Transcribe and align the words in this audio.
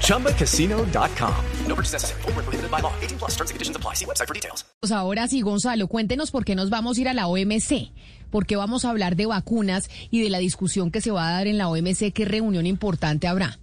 ChumbaCasino.com. 0.00 1.34
No 1.66 1.74
purchase 1.74 1.92
necessary. 1.92 2.22
Full 2.22 2.32
prohibited 2.32 2.70
by 2.70 2.80
law. 2.80 2.92
18 3.02 3.18
plus 3.18 3.32
terms 3.32 3.50
and 3.50 3.56
conditions 3.56 3.76
apply. 3.76 3.94
See 3.94 4.06
website 4.06 4.28
for 4.28 4.34
details. 4.34 4.64
Ahora 4.90 5.26
sí, 5.28 5.40
Gonzalo, 5.40 5.88
cuéntenos 5.88 6.30
por 6.30 6.44
qué 6.44 6.54
nos 6.54 6.70
vamos 6.70 6.98
a 6.98 7.00
ir 7.00 7.08
a 7.08 7.14
la 7.14 7.26
OMC. 7.26 7.90
¿Por 8.30 8.46
qué 8.46 8.56
vamos 8.56 8.84
a 8.84 8.90
hablar 8.90 9.16
de 9.16 9.26
vacunas 9.26 9.88
y 10.10 10.20
de 10.22 10.28
la 10.28 10.38
discusión 10.38 10.90
que 10.90 11.00
se 11.00 11.10
va 11.10 11.28
a 11.28 11.32
dar 11.32 11.46
en 11.46 11.56
la 11.56 11.68
OMC? 11.68 12.12
¿Qué 12.12 12.24
reunión 12.24 12.66
importante 12.66 13.28
habrá? 13.28 13.58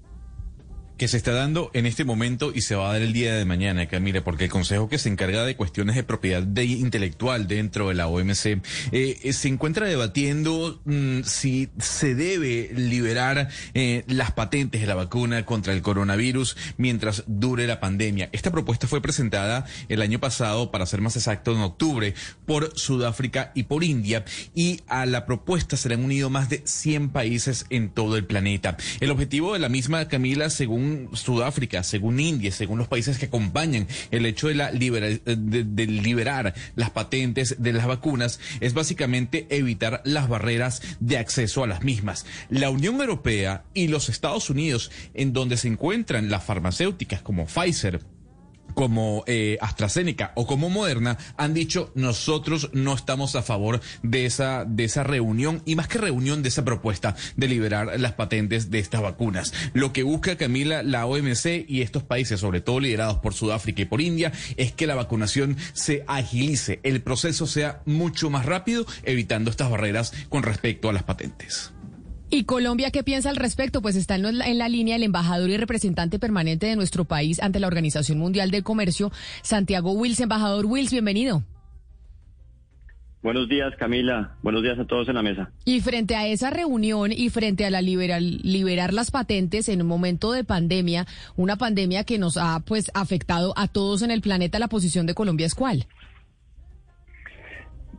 Que 1.01 1.07
se 1.07 1.17
está 1.17 1.31
dando 1.31 1.71
en 1.73 1.87
este 1.87 2.05
momento 2.05 2.51
y 2.53 2.61
se 2.61 2.75
va 2.75 2.87
a 2.87 2.93
dar 2.93 3.01
el 3.01 3.11
día 3.11 3.33
de 3.33 3.43
mañana, 3.43 3.87
Camila, 3.87 4.23
porque 4.23 4.43
el 4.43 4.51
Consejo 4.51 4.87
que 4.87 4.99
se 4.99 5.09
encarga 5.09 5.43
de 5.45 5.55
cuestiones 5.55 5.95
de 5.95 6.03
propiedad 6.03 6.43
de 6.43 6.63
intelectual 6.65 7.47
dentro 7.47 7.87
de 7.87 7.95
la 7.95 8.07
OMC 8.07 8.61
eh, 8.91 9.33
se 9.33 9.47
encuentra 9.47 9.87
debatiendo 9.87 10.79
mm, 10.85 11.21
si 11.23 11.69
se 11.79 12.13
debe 12.13 12.69
liberar 12.75 13.49
eh, 13.73 14.03
las 14.09 14.31
patentes 14.31 14.79
de 14.79 14.85
la 14.85 14.93
vacuna 14.93 15.43
contra 15.43 15.73
el 15.73 15.81
coronavirus 15.81 16.55
mientras 16.77 17.23
dure 17.25 17.65
la 17.65 17.79
pandemia. 17.79 18.29
Esta 18.31 18.51
propuesta 18.51 18.85
fue 18.85 19.01
presentada 19.01 19.65
el 19.89 20.03
año 20.03 20.19
pasado, 20.19 20.69
para 20.69 20.85
ser 20.85 21.01
más 21.01 21.15
exacto, 21.15 21.51
en 21.51 21.61
octubre, 21.61 22.13
por 22.45 22.77
Sudáfrica 22.77 23.51
y 23.55 23.63
por 23.63 23.83
India, 23.83 24.23
y 24.53 24.81
a 24.85 25.07
la 25.07 25.25
propuesta 25.25 25.77
se 25.77 25.89
le 25.89 25.95
han 25.95 26.05
unido 26.05 26.29
más 26.29 26.47
de 26.49 26.61
100 26.63 27.09
países 27.09 27.65
en 27.71 27.89
todo 27.89 28.17
el 28.17 28.25
planeta. 28.25 28.77
El 28.99 29.09
objetivo 29.09 29.53
de 29.53 29.59
la 29.59 29.67
misma, 29.67 30.07
Camila, 30.07 30.51
según 30.51 30.90
Sudáfrica, 31.13 31.83
según 31.83 32.19
India, 32.19 32.51
según 32.51 32.77
los 32.77 32.87
países 32.87 33.17
que 33.17 33.25
acompañan 33.27 33.87
el 34.11 34.25
hecho 34.25 34.47
de, 34.47 34.55
la 34.55 34.71
de, 34.71 35.87
liberar 35.87 36.53
las 36.75 36.89
patentes 36.89 37.55
de 37.61 37.73
las 37.73 37.87
vacunas, 37.87 38.39
es 38.59 38.73
básicamente 38.73 39.47
evitar 39.49 40.01
las 40.05 40.27
barreras 40.27 40.81
de 40.99 41.17
acceso 41.17 41.63
a 41.63 41.67
las 41.67 41.83
mismas. 41.83 42.25
La 42.49 42.69
Unión 42.69 42.99
Europea 42.99 43.63
y 43.73 43.87
los 43.87 44.09
Estados 44.09 44.49
Unidos, 44.49 44.91
en 45.13 45.33
donde 45.33 45.57
se 45.57 45.67
encuentran 45.67 46.29
las 46.29 46.43
farmacéuticas 46.43 47.21
como 47.21 47.45
Pfizer, 47.45 48.01
como 48.73 49.23
eh, 49.27 49.57
AstraZeneca 49.61 50.31
o 50.35 50.47
como 50.47 50.69
Moderna 50.69 51.17
han 51.37 51.53
dicho 51.53 51.91
nosotros 51.95 52.69
no 52.73 52.93
estamos 52.93 53.35
a 53.35 53.41
favor 53.41 53.81
de 54.03 54.25
esa 54.25 54.65
de 54.65 54.83
esa 54.83 55.03
reunión 55.03 55.61
y 55.65 55.75
más 55.75 55.87
que 55.87 55.97
reunión 55.97 56.43
de 56.43 56.49
esa 56.49 56.65
propuesta 56.65 57.15
de 57.35 57.47
liberar 57.47 57.99
las 57.99 58.13
patentes 58.13 58.71
de 58.71 58.79
estas 58.79 59.01
vacunas. 59.01 59.53
Lo 59.73 59.93
que 59.93 60.03
busca 60.03 60.37
Camila 60.37 60.83
la 60.83 61.05
OMC 61.05 61.65
y 61.67 61.81
estos 61.81 62.03
países, 62.03 62.39
sobre 62.39 62.61
todo 62.61 62.79
liderados 62.79 63.17
por 63.17 63.33
Sudáfrica 63.33 63.81
y 63.81 63.85
por 63.85 64.01
India, 64.01 64.31
es 64.57 64.71
que 64.71 64.87
la 64.87 64.95
vacunación 64.95 65.57
se 65.73 66.03
agilice, 66.07 66.79
el 66.83 67.01
proceso 67.01 67.47
sea 67.47 67.81
mucho 67.85 68.29
más 68.29 68.45
rápido, 68.45 68.85
evitando 69.03 69.49
estas 69.49 69.69
barreras 69.69 70.13
con 70.29 70.43
respecto 70.43 70.89
a 70.89 70.93
las 70.93 71.03
patentes. 71.03 71.71
¿Y 72.33 72.45
Colombia 72.45 72.91
qué 72.91 73.03
piensa 73.03 73.29
al 73.29 73.35
respecto? 73.35 73.81
Pues 73.81 73.97
está 73.97 74.15
en 74.15 74.57
la, 74.57 74.69
línea 74.69 74.95
el 74.95 75.03
embajador 75.03 75.49
y 75.49 75.57
representante 75.57 76.17
permanente 76.17 76.65
de 76.65 76.77
nuestro 76.77 77.03
país 77.03 77.41
ante 77.41 77.59
la 77.59 77.67
Organización 77.67 78.19
Mundial 78.19 78.51
del 78.51 78.63
Comercio, 78.63 79.11
Santiago 79.41 79.91
Wills. 79.91 80.21
Embajador 80.21 80.65
Wills, 80.65 80.93
bienvenido. 80.93 81.43
Buenos 83.21 83.49
días, 83.49 83.73
Camila. 83.77 84.37
Buenos 84.43 84.63
días 84.63 84.79
a 84.79 84.85
todos 84.85 85.09
en 85.09 85.15
la 85.15 85.21
mesa. 85.21 85.51
Y 85.65 85.81
frente 85.81 86.15
a 86.15 86.25
esa 86.25 86.49
reunión 86.49 87.11
y 87.11 87.29
frente 87.29 87.65
a 87.65 87.69
la 87.69 87.81
liberal, 87.81 88.37
liberar 88.43 88.93
las 88.93 89.11
patentes 89.11 89.67
en 89.67 89.81
un 89.81 89.87
momento 89.87 90.31
de 90.31 90.45
pandemia, 90.45 91.07
una 91.35 91.57
pandemia 91.57 92.05
que 92.05 92.17
nos 92.17 92.37
ha 92.37 92.61
pues 92.61 92.91
afectado 92.93 93.53
a 93.57 93.67
todos 93.67 94.03
en 94.03 94.09
el 94.09 94.21
planeta, 94.21 94.57
la 94.57 94.69
posición 94.69 95.05
de 95.05 95.15
Colombia 95.15 95.47
es 95.47 95.53
cuál? 95.53 95.85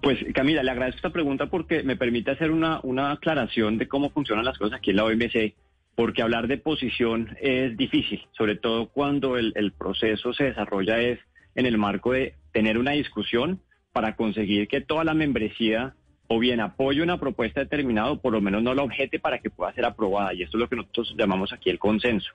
Pues 0.03 0.19
Camila, 0.35 0.65
le 0.65 0.71
agradezco 0.73 0.97
esta 0.97 1.11
pregunta 1.11 1.47
porque 1.47 1.85
me 1.85 1.95
permite 1.95 2.33
hacer 2.33 2.51
una, 2.51 2.81
una 2.83 3.13
aclaración 3.13 3.79
de 3.79 3.87
cómo 3.87 4.11
funcionan 4.11 4.45
las 4.45 4.59
cosas 4.59 4.79
aquí 4.79 4.91
en 4.91 4.97
la 4.97 5.05
OMC, 5.05 5.55
porque 5.95 6.23
hablar 6.23 6.49
de 6.49 6.59
posición 6.59 7.37
es 7.41 7.77
difícil, 7.77 8.21
sobre 8.33 8.57
todo 8.57 8.89
cuando 8.89 9.37
el, 9.37 9.53
el 9.55 9.71
proceso 9.71 10.33
se 10.33 10.45
desarrolla 10.45 11.01
es 11.01 11.21
en 11.55 11.67
el 11.67 11.79
marco 11.79 12.13
de 12.13 12.35
tener 12.51 12.79
una 12.79 12.91
discusión 12.91 13.61
para 13.93 14.17
conseguir 14.17 14.67
que 14.67 14.81
toda 14.81 15.05
la 15.05 15.15
membresía 15.15 15.95
o 16.27 16.41
bien 16.41 16.59
apoye 16.59 17.01
una 17.01 17.21
propuesta 17.21 17.61
determinada 17.61 18.11
o 18.11 18.21
por 18.21 18.33
lo 18.33 18.41
menos 18.41 18.61
no 18.61 18.75
la 18.75 18.83
objete 18.83 19.21
para 19.21 19.39
que 19.39 19.51
pueda 19.51 19.73
ser 19.73 19.85
aprobada. 19.85 20.35
Y 20.35 20.43
esto 20.43 20.57
es 20.57 20.63
lo 20.63 20.69
que 20.69 20.77
nosotros 20.77 21.15
llamamos 21.17 21.53
aquí 21.53 21.71
el 21.71 21.79
consenso. 21.79 22.33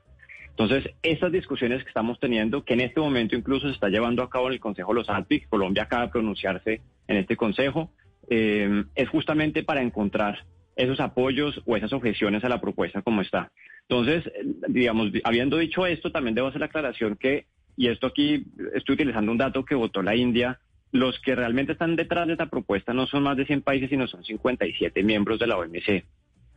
Entonces, 0.52 0.90
estas 1.04 1.34
discusiones 1.34 1.84
que 1.84 1.90
estamos 1.90 2.18
teniendo, 2.18 2.64
que 2.64 2.76
en 2.76 2.82
este 2.82 3.02
momento 3.02 3.36
incluso 3.36 3.68
se 3.68 3.74
está 3.74 3.90
llevando 3.90 4.24
a 4.24 4.30
cabo 4.30 4.48
en 4.48 4.54
el 4.54 4.60
Consejo 4.62 4.94
de 4.94 5.00
los 5.00 5.10
Alpes, 5.10 5.46
Colombia 5.50 5.84
acaba 5.84 6.04
de 6.04 6.12
pronunciarse 6.12 6.82
en 7.08 7.18
este 7.18 7.36
Consejo, 7.36 7.92
eh, 8.30 8.84
es 8.96 9.10
justamente 9.10 9.64
para 9.64 9.82
encontrar 9.82 10.46
esos 10.76 11.00
apoyos 11.00 11.62
o 11.66 11.76
esas 11.76 11.92
objeciones 11.94 12.44
a 12.44 12.50
la 12.50 12.62
propuesta 12.62 13.02
como 13.02 13.22
está. 13.22 13.52
Entonces, 13.90 14.32
digamos, 14.68 15.12
habiendo 15.24 15.58
dicho 15.58 15.86
esto, 15.86 16.12
también 16.12 16.36
debo 16.36 16.48
hacer 16.48 16.60
la 16.60 16.68
aclaración 16.68 17.16
que, 17.16 17.46
y 17.76 17.88
esto 17.88 18.08
aquí 18.08 18.46
estoy 18.76 18.96
utilizando 18.96 19.32
un 19.32 19.38
dato 19.38 19.66
que 19.66 19.76
votó 19.76 20.02
la 20.02 20.16
India, 20.16 20.60
los 20.92 21.20
que 21.20 21.36
realmente 21.36 21.74
están 21.74 21.96
detrás 21.96 22.28
de 22.28 22.34
esta 22.34 22.48
propuesta 22.48 22.94
no 22.94 23.08
son 23.08 23.24
más 23.24 23.38
de 23.38 23.46
100 23.46 23.62
países, 23.62 23.90
sino 23.90 24.08
son 24.08 24.24
57 24.24 25.04
miembros 25.04 25.40
de 25.40 25.48
la 25.48 25.58
OMC, 25.58 26.06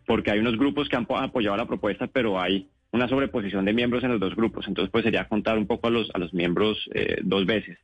porque 0.07 0.31
hay 0.31 0.39
unos 0.39 0.57
grupos 0.57 0.89
que 0.89 0.97
han 0.97 1.07
apoyado 1.09 1.57
la 1.57 1.67
propuesta, 1.67 2.07
pero 2.07 2.41
hay 2.41 2.69
una 2.93 3.09
sobreposición 3.09 3.65
de 3.65 3.73
miembros 3.73 4.03
en 4.03 4.11
los 4.11 4.21
dos 4.21 4.35
grupos. 4.35 4.67
Entonces, 4.67 4.91
pues 4.91 5.05
sería 5.05 5.29
contar 5.29 5.57
un 5.57 5.67
poco 5.67 5.87
a 5.87 5.91
los, 5.91 6.11
a 6.15 6.19
los 6.19 6.35
miembros 6.35 6.89
eh, 6.95 7.19
dos 7.23 7.47
veces. 7.47 7.79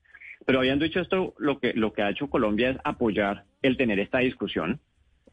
Pero 0.46 0.60
habiendo 0.60 0.84
dicho 0.84 1.00
esto, 1.00 1.34
lo 1.38 1.58
que, 1.58 1.74
lo 1.74 1.92
que 1.92 2.02
ha 2.02 2.10
hecho 2.10 2.30
Colombia 2.30 2.70
es 2.70 2.78
apoyar 2.84 3.44
el 3.62 3.76
tener 3.76 3.98
esta 3.98 4.18
discusión 4.18 4.80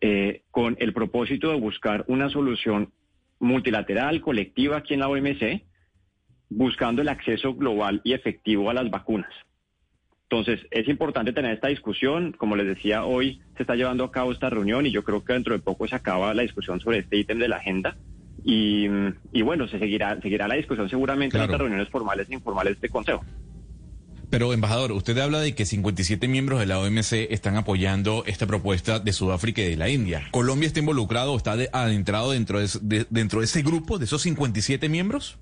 eh, 0.02 0.42
con 0.52 0.76
el 0.80 0.92
propósito 0.92 1.52
de 1.52 1.60
buscar 1.60 2.04
una 2.08 2.30
solución 2.30 2.92
multilateral, 3.40 4.22
colectiva 4.22 4.78
aquí 4.78 4.96
en 4.96 5.02
la 5.02 5.08
OMC, 5.08 5.64
buscando 6.50 7.02
el 7.02 7.10
acceso 7.10 7.54
global 7.54 8.02
y 8.04 8.14
efectivo 8.14 8.70
a 8.70 8.74
las 8.74 8.90
vacunas. 8.90 9.32
Entonces, 10.24 10.66
es 10.72 10.88
importante 10.88 11.32
tener 11.32 11.54
esta 11.54 11.68
discusión. 11.68 12.32
Como 12.32 12.56
les 12.56 12.66
decía, 12.66 13.06
hoy 13.06 13.40
se 13.56 13.64
está 13.64 13.76
llevando 13.76 14.04
a 14.04 14.12
cabo 14.12 14.32
esta 14.32 14.50
reunión 14.50 14.88
y 14.88 14.92
yo 14.92 15.04
creo 15.04 15.24
que 15.24 15.34
dentro 15.34 15.54
de 15.54 15.62
poco 15.62 15.88
se 15.88 15.96
acaba 15.96 16.34
la 16.34 16.42
discusión 16.42 16.80
sobre 16.80 17.00
este 17.00 17.18
ítem 17.18 17.38
de 17.38 17.48
la 17.48 17.58
agenda. 17.58 17.96
Y, 18.44 18.88
bueno, 19.44 19.68
se 19.68 19.78
seguirá, 19.78 20.20
seguirá 20.22 20.48
la 20.48 20.56
discusión 20.56 20.90
seguramente 20.90 21.38
en 21.38 21.44
estas 21.44 21.60
reuniones 21.60 21.88
formales 21.90 22.28
e 22.30 22.34
informales 22.34 22.82
de 22.82 22.90
Consejo. 22.90 23.24
Pero, 24.34 24.52
embajador, 24.52 24.94
usted 24.94 25.16
habla 25.20 25.42
de 25.42 25.54
que 25.54 25.64
57 25.64 26.28
miembros 26.28 26.60
de 26.60 26.66
la 26.66 26.80
OMC 26.80 27.30
están 27.30 27.56
apoyando 27.56 28.24
esta 28.26 28.48
propuesta 28.48 28.98
de 28.98 29.14
Sudáfrica 29.14 29.62
y 29.62 29.70
de 29.70 29.78
la 29.78 29.90
India. 29.90 30.24
¿Colombia 30.32 30.66
está 30.66 30.80
involucrado 30.80 31.34
o 31.34 31.38
está 31.38 31.52
adentrado 31.72 32.32
dentro 32.32 32.60
de, 32.60 33.06
dentro 33.12 33.42
de 33.42 33.46
ese 33.46 33.62
grupo, 33.62 34.00
de 34.00 34.06
esos 34.06 34.24
57 34.24 34.90
miembros? 34.90 35.38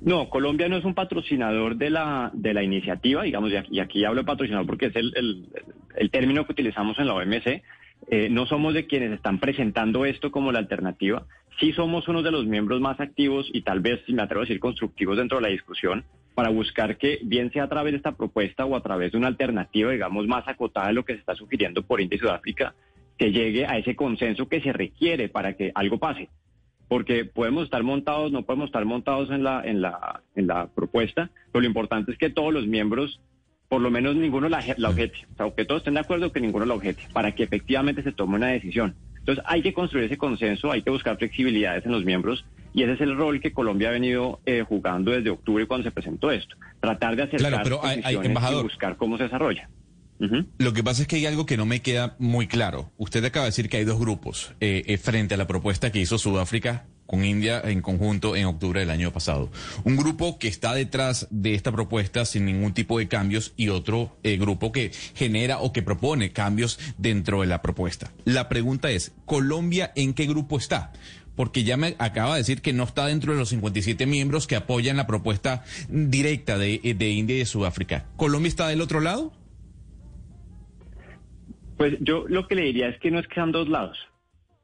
No, 0.00 0.30
Colombia 0.30 0.70
no 0.70 0.78
es 0.78 0.84
un 0.86 0.94
patrocinador 0.94 1.76
de 1.76 1.90
la, 1.90 2.30
de 2.32 2.54
la 2.54 2.62
iniciativa, 2.62 3.22
digamos, 3.22 3.52
y 3.70 3.80
aquí, 3.80 4.02
hablo 4.06 4.22
de 4.22 4.26
patrocinador 4.26 4.66
porque 4.66 4.86
es 4.86 4.96
el, 4.96 5.12
el, 5.14 5.46
el 5.96 6.10
término 6.10 6.46
que 6.46 6.52
utilizamos 6.52 6.98
en 6.98 7.06
la 7.06 7.12
OMC. 7.16 7.62
Eh, 8.10 8.30
no 8.30 8.46
somos 8.46 8.72
de 8.72 8.86
quienes 8.86 9.12
están 9.12 9.40
presentando 9.40 10.06
esto 10.06 10.30
como 10.30 10.52
la 10.52 10.58
alternativa. 10.58 11.26
Sí 11.58 11.74
somos 11.74 12.08
uno 12.08 12.22
de 12.22 12.30
los 12.30 12.46
miembros 12.46 12.80
más 12.80 12.98
activos 12.98 13.46
y 13.52 13.60
tal 13.60 13.80
vez, 13.80 14.00
si 14.06 14.14
me 14.14 14.22
atrevo 14.22 14.40
a 14.40 14.46
decir, 14.46 14.58
constructivos 14.58 15.18
dentro 15.18 15.36
de 15.36 15.42
la 15.42 15.50
discusión 15.50 16.06
para 16.34 16.50
buscar 16.50 16.96
que, 16.96 17.18
bien 17.22 17.52
sea 17.52 17.64
a 17.64 17.68
través 17.68 17.92
de 17.92 17.98
esta 17.98 18.12
propuesta 18.12 18.64
o 18.64 18.76
a 18.76 18.82
través 18.82 19.12
de 19.12 19.18
una 19.18 19.26
alternativa, 19.26 19.90
digamos, 19.92 20.26
más 20.26 20.46
acotada 20.48 20.88
de 20.88 20.94
lo 20.94 21.04
que 21.04 21.14
se 21.14 21.20
está 21.20 21.34
sugiriendo 21.34 21.82
por 21.82 22.00
India 22.00 22.16
y 22.16 22.20
Sudáfrica, 22.20 22.74
se 23.18 23.32
llegue 23.32 23.66
a 23.66 23.76
ese 23.76 23.96
consenso 23.96 24.48
que 24.48 24.60
se 24.60 24.72
requiere 24.72 25.28
para 25.28 25.54
que 25.54 25.72
algo 25.74 25.98
pase. 25.98 26.28
Porque 26.88 27.24
podemos 27.24 27.64
estar 27.64 27.82
montados, 27.82 28.32
no 28.32 28.42
podemos 28.42 28.66
estar 28.66 28.84
montados 28.84 29.30
en 29.30 29.44
la, 29.44 29.62
en 29.64 29.80
la, 29.80 30.22
en 30.34 30.46
la 30.46 30.68
propuesta, 30.68 31.30
pero 31.52 31.60
lo 31.60 31.68
importante 31.68 32.12
es 32.12 32.18
que 32.18 32.30
todos 32.30 32.52
los 32.52 32.66
miembros 32.66 33.20
por 33.70 33.80
lo 33.80 33.90
menos 33.92 34.16
ninguno 34.16 34.48
la, 34.48 34.58
objete, 34.88 35.28
o 35.32 35.36
sea, 35.36 35.54
que 35.54 35.64
todos 35.64 35.82
estén 35.82 35.94
de 35.94 36.00
acuerdo 36.00 36.32
que 36.32 36.40
ninguno 36.40 36.66
la 36.66 36.74
objete, 36.74 37.04
para 37.12 37.36
que 37.36 37.44
efectivamente 37.44 38.02
se 38.02 38.10
tome 38.10 38.34
una 38.34 38.48
decisión. 38.48 38.96
Entonces 39.20 39.44
hay 39.46 39.62
que 39.62 39.72
construir 39.72 40.06
ese 40.06 40.18
consenso, 40.18 40.72
hay 40.72 40.82
que 40.82 40.90
buscar 40.90 41.16
flexibilidades 41.18 41.86
en 41.86 41.92
los 41.92 42.04
miembros 42.04 42.44
y 42.72 42.82
ese 42.82 42.92
es 42.92 43.00
el 43.00 43.16
rol 43.16 43.40
que 43.40 43.52
Colombia 43.52 43.88
ha 43.88 43.92
venido 43.92 44.40
eh, 44.46 44.64
jugando 44.66 45.10
desde 45.10 45.30
octubre 45.30 45.66
cuando 45.66 45.84
se 45.84 45.90
presentó 45.90 46.30
esto, 46.30 46.56
tratar 46.80 47.16
de 47.16 47.24
acercar 47.24 47.62
claro, 47.64 47.80
pero 47.82 48.00
y 48.10 48.62
buscar 48.62 48.96
cómo 48.96 49.16
se 49.16 49.24
desarrolla. 49.24 49.68
Lo 50.58 50.74
que 50.74 50.84
pasa 50.84 51.02
es 51.02 51.08
que 51.08 51.16
hay 51.16 51.24
algo 51.24 51.46
que 51.46 51.56
no 51.56 51.64
me 51.64 51.80
queda 51.80 52.14
muy 52.18 52.46
claro. 52.46 52.92
Usted 52.98 53.24
acaba 53.24 53.44
de 53.46 53.50
decir 53.50 53.70
que 53.70 53.78
hay 53.78 53.84
dos 53.84 53.98
grupos 53.98 54.52
eh, 54.60 54.82
eh, 54.86 54.98
frente 54.98 55.34
a 55.34 55.38
la 55.38 55.46
propuesta 55.46 55.90
que 55.90 55.98
hizo 55.98 56.18
Sudáfrica 56.18 56.84
con 57.10 57.24
India 57.24 57.60
en 57.64 57.82
conjunto 57.82 58.36
en 58.36 58.44
octubre 58.44 58.78
del 58.78 58.90
año 58.90 59.12
pasado. 59.12 59.50
Un 59.82 59.96
grupo 59.96 60.38
que 60.38 60.46
está 60.46 60.74
detrás 60.74 61.26
de 61.30 61.54
esta 61.54 61.72
propuesta 61.72 62.24
sin 62.24 62.44
ningún 62.44 62.72
tipo 62.72 63.00
de 63.00 63.08
cambios 63.08 63.52
y 63.56 63.68
otro 63.70 64.16
eh, 64.22 64.36
grupo 64.36 64.70
que 64.70 64.92
genera 65.14 65.58
o 65.58 65.72
que 65.72 65.82
propone 65.82 66.30
cambios 66.32 66.78
dentro 66.98 67.40
de 67.40 67.48
la 67.48 67.62
propuesta. 67.62 68.12
La 68.24 68.48
pregunta 68.48 68.92
es, 68.92 69.10
¿Colombia 69.24 69.90
en 69.96 70.14
qué 70.14 70.26
grupo 70.26 70.56
está? 70.56 70.92
Porque 71.36 71.64
ya 71.64 71.76
me 71.76 71.94
acaba 71.98 72.34
de 72.34 72.40
decir 72.40 72.62
que 72.62 72.72
no 72.72 72.84
está 72.84 73.06
dentro 73.06 73.32
de 73.32 73.38
los 73.38 73.48
57 73.50 74.06
miembros 74.06 74.46
que 74.46 74.56
apoyan 74.56 74.96
la 74.96 75.06
propuesta 75.06 75.64
directa 75.88 76.58
de, 76.58 76.80
India 76.82 77.36
y 77.36 77.38
de 77.38 77.46
Sudáfrica. 77.46 78.06
¿Colombia 78.16 78.48
está 78.48 78.68
del 78.68 78.80
otro 78.80 79.00
lado? 79.00 79.32
Pues 81.76 81.96
yo 82.00 82.26
lo 82.28 82.46
que 82.46 82.54
le 82.54 82.64
diría 82.64 82.88
es 82.88 82.98
que 82.98 83.10
no 83.10 83.18
es 83.18 83.26
que 83.26 83.36
sean 83.36 83.52
dos 83.52 83.68
lados. 83.68 83.98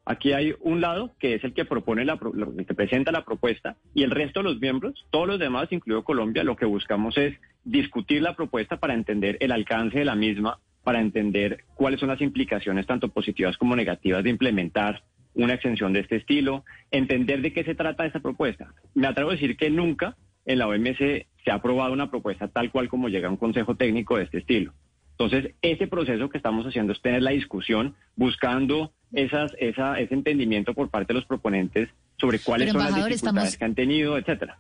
Aquí 0.05 0.33
hay 0.33 0.55
un 0.61 0.81
lado 0.81 1.15
que 1.19 1.35
es 1.35 1.43
el 1.43 1.53
que 1.53 1.65
propone 1.65 2.05
la, 2.05 2.17
que 2.17 2.75
presenta 2.75 3.11
la 3.11 3.25
propuesta 3.25 3.77
y 3.93 4.05
el 4.05 4.13
resto 4.13 4.41
de 4.41 4.51
los 4.51 4.61
miembros, 4.61 5.05
todos 5.11 5.27
los 5.27 5.39
demás, 5.39 5.73
incluido 5.73 6.05
Colombia, 6.05 6.45
lo 6.45 6.57
que 6.57 6.65
buscamos 6.65 7.17
es 7.19 7.35
discutir 7.65 8.23
la 8.23 8.37
propuesta 8.37 8.77
para 8.77 8.95
entender 8.95 9.37
el 9.41 9.51
alcance 9.51 9.99
de 9.99 10.05
la 10.05 10.15
misma, 10.15 10.61
para 10.85 11.01
entender 11.01 11.65
cuáles 11.75 11.99
son 11.99 12.11
las 12.11 12.21
implicaciones 12.21 12.87
tanto 12.87 13.09
positivas 13.09 13.57
como 13.57 13.75
negativas 13.75 14.23
de 14.23 14.31
implementar 14.31 15.03
una 15.37 15.55
extensión 15.55 15.93
de 15.93 16.01
este 16.01 16.17
estilo, 16.17 16.65
entender 16.91 17.43
de 17.43 17.53
qué 17.53 17.63
se 17.63 17.75
trata 17.75 18.07
esta 18.07 18.21
propuesta. 18.21 18.73
Me 18.95 19.07
atrevo 19.07 19.31
a 19.31 19.35
decir 19.35 19.57
que 19.57 19.71
nunca 19.71 20.17
en 20.45 20.59
la 20.59 20.67
OMC 20.67 21.27
se 21.45 21.51
ha 21.51 21.55
aprobado 21.55 21.93
una 21.93 22.11
propuesta 22.11 22.49
tal 22.49 22.71
cual 22.71 22.89
como 22.89 23.09
llega 23.09 23.29
a 23.29 23.31
un 23.31 23.37
consejo 23.37 23.75
técnico 23.77 24.17
de 24.17 24.25
este 24.25 24.39
estilo. 24.39 24.73
Entonces, 25.19 25.55
ese 25.63 25.87
proceso 25.87 26.29
que 26.29 26.37
estamos 26.37 26.67
haciendo 26.67 26.93
es 26.93 27.01
tener 27.01 27.23
la 27.23 27.31
discusión 27.31 27.95
buscando 28.17 28.93
esas, 29.13 29.53
esa, 29.59 29.99
ese 29.99 30.15
entendimiento 30.15 30.75
por 30.75 30.91
parte 30.91 31.13
de 31.13 31.21
los 31.21 31.27
proponentes 31.27 31.89
sobre 32.19 32.39
cuáles 32.39 32.73
son 32.73 32.83
las 32.83 32.95
dificultades 32.95 33.57
que 33.57 33.65
han 33.65 33.75
tenido, 33.75 34.19
etcétera. 34.19 34.59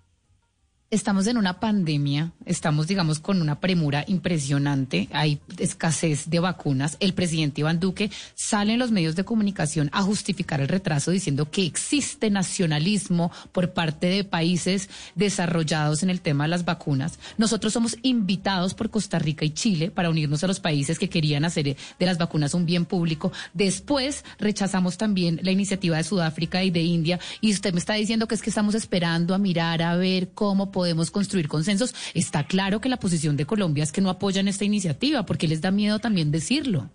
Estamos 0.88 1.26
en 1.26 1.36
una 1.36 1.58
pandemia, 1.58 2.30
estamos, 2.44 2.86
digamos, 2.86 3.18
con 3.18 3.42
una 3.42 3.58
premura 3.58 4.04
impresionante, 4.06 5.08
hay 5.10 5.40
escasez 5.58 6.30
de 6.30 6.38
vacunas. 6.38 6.96
El 7.00 7.12
presidente 7.12 7.62
Iván 7.62 7.80
Duque 7.80 8.08
sale 8.36 8.74
en 8.74 8.78
los 8.78 8.92
medios 8.92 9.16
de 9.16 9.24
comunicación 9.24 9.90
a 9.92 10.02
justificar 10.02 10.60
el 10.60 10.68
retraso 10.68 11.10
diciendo 11.10 11.50
que 11.50 11.66
existe 11.66 12.30
nacionalismo 12.30 13.32
por 13.50 13.72
parte 13.72 14.06
de 14.06 14.22
países 14.22 14.88
desarrollados 15.16 16.04
en 16.04 16.10
el 16.10 16.20
tema 16.20 16.44
de 16.44 16.50
las 16.50 16.64
vacunas. 16.64 17.18
Nosotros 17.36 17.72
somos 17.72 17.98
invitados 18.02 18.74
por 18.74 18.88
Costa 18.88 19.18
Rica 19.18 19.44
y 19.44 19.50
Chile 19.50 19.90
para 19.90 20.08
unirnos 20.08 20.44
a 20.44 20.46
los 20.46 20.60
países 20.60 21.00
que 21.00 21.08
querían 21.08 21.44
hacer 21.44 21.76
de 21.98 22.06
las 22.06 22.16
vacunas 22.16 22.54
un 22.54 22.64
bien 22.64 22.84
público. 22.84 23.32
Después 23.54 24.24
rechazamos 24.38 24.98
también 24.98 25.40
la 25.42 25.50
iniciativa 25.50 25.96
de 25.96 26.04
Sudáfrica 26.04 26.62
y 26.62 26.70
de 26.70 26.82
India 26.82 27.18
y 27.40 27.52
usted 27.52 27.72
me 27.72 27.80
está 27.80 27.94
diciendo 27.94 28.28
que 28.28 28.36
es 28.36 28.42
que 28.42 28.50
estamos 28.50 28.76
esperando 28.76 29.34
a 29.34 29.38
mirar 29.38 29.82
a 29.82 29.96
ver 29.96 30.28
cómo 30.32 30.75
podemos 30.76 31.10
construir 31.10 31.48
consensos. 31.48 31.94
Está 32.12 32.44
claro 32.44 32.82
que 32.82 32.90
la 32.90 32.98
posición 32.98 33.34
de 33.38 33.46
Colombia 33.46 33.82
es 33.82 33.92
que 33.92 34.02
no 34.02 34.10
apoyan 34.10 34.46
esta 34.46 34.66
iniciativa, 34.66 35.24
porque 35.24 35.48
les 35.48 35.62
da 35.62 35.70
miedo 35.70 36.00
también 36.00 36.30
decirlo. 36.30 36.90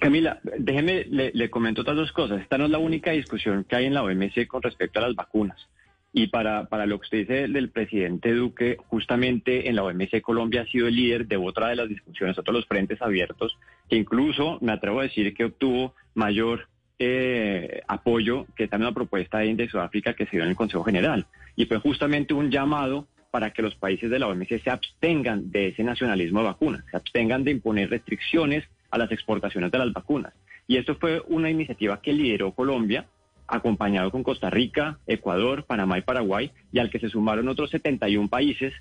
Camila, 0.00 0.40
déjeme, 0.58 1.04
le, 1.04 1.50
comento 1.50 1.82
otras 1.82 1.98
dos 1.98 2.10
cosas. 2.10 2.40
Esta 2.40 2.56
no 2.56 2.64
es 2.64 2.70
la 2.70 2.78
única 2.78 3.10
discusión 3.10 3.64
que 3.64 3.76
hay 3.76 3.84
en 3.84 3.92
la 3.92 4.02
OMC 4.02 4.46
con 4.46 4.62
respecto 4.62 4.98
a 4.98 5.02
las 5.02 5.14
vacunas. 5.14 5.68
Y 6.14 6.28
para, 6.28 6.70
para 6.70 6.86
lo 6.86 6.98
que 6.98 7.04
usted 7.04 7.18
dice 7.18 7.48
del 7.48 7.68
presidente 7.68 8.32
Duque, 8.32 8.78
justamente 8.88 9.68
en 9.68 9.76
la 9.76 9.84
OMC 9.84 10.22
Colombia 10.22 10.62
ha 10.62 10.72
sido 10.72 10.88
el 10.88 10.96
líder 10.96 11.26
de 11.26 11.36
otra 11.36 11.68
de 11.68 11.76
las 11.76 11.88
discusiones, 11.90 12.38
otros 12.38 12.54
los 12.54 12.66
frentes 12.66 13.02
abiertos, 13.02 13.58
que 13.90 13.96
incluso 13.96 14.56
me 14.62 14.72
atrevo 14.72 15.00
a 15.00 15.02
decir 15.02 15.34
que 15.34 15.44
obtuvo 15.44 15.94
mayor 16.14 16.68
eh, 16.98 17.80
apoyo 17.88 18.46
que 18.56 18.64
en 18.64 18.80
una 18.80 18.92
propuesta 18.92 19.38
de 19.38 19.46
India 19.46 19.68
Sudáfrica 19.68 20.14
que 20.14 20.26
se 20.26 20.32
dio 20.32 20.42
en 20.42 20.50
el 20.50 20.56
Consejo 20.56 20.84
General. 20.84 21.26
Y 21.56 21.66
fue 21.66 21.78
justamente 21.78 22.34
un 22.34 22.50
llamado 22.50 23.06
para 23.30 23.50
que 23.50 23.62
los 23.62 23.74
países 23.74 24.10
de 24.10 24.18
la 24.18 24.28
OMC 24.28 24.62
se 24.62 24.70
abstengan 24.70 25.50
de 25.50 25.68
ese 25.68 25.82
nacionalismo 25.82 26.40
de 26.40 26.46
vacunas, 26.46 26.84
se 26.90 26.96
abstengan 26.96 27.44
de 27.44 27.50
imponer 27.50 27.90
restricciones 27.90 28.64
a 28.90 28.98
las 28.98 29.10
exportaciones 29.10 29.72
de 29.72 29.78
las 29.78 29.92
vacunas. 29.92 30.34
Y 30.68 30.76
esto 30.76 30.96
fue 30.96 31.22
una 31.28 31.50
iniciativa 31.50 32.00
que 32.00 32.12
lideró 32.12 32.52
Colombia, 32.52 33.06
acompañado 33.48 34.10
con 34.10 34.22
Costa 34.22 34.50
Rica, 34.50 34.98
Ecuador, 35.06 35.64
Panamá 35.64 35.98
y 35.98 36.02
Paraguay, 36.02 36.52
y 36.72 36.78
al 36.78 36.90
que 36.90 37.00
se 37.00 37.08
sumaron 37.08 37.48
otros 37.48 37.70
71 37.70 38.28
países 38.28 38.74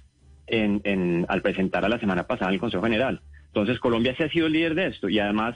en, 0.47 1.25
al 1.29 1.41
presentar 1.41 1.85
a 1.85 1.89
la 1.89 1.99
semana 1.99 2.27
pasada 2.27 2.49
en 2.49 2.55
el 2.55 2.59
Consejo 2.59 2.83
General. 2.83 3.21
Entonces 3.47 3.79
Colombia 3.79 4.15
se 4.15 4.25
ha 4.25 4.29
sido 4.29 4.49
líder 4.49 4.75
de 4.75 4.87
esto 4.87 5.09
y 5.09 5.19
además 5.19 5.55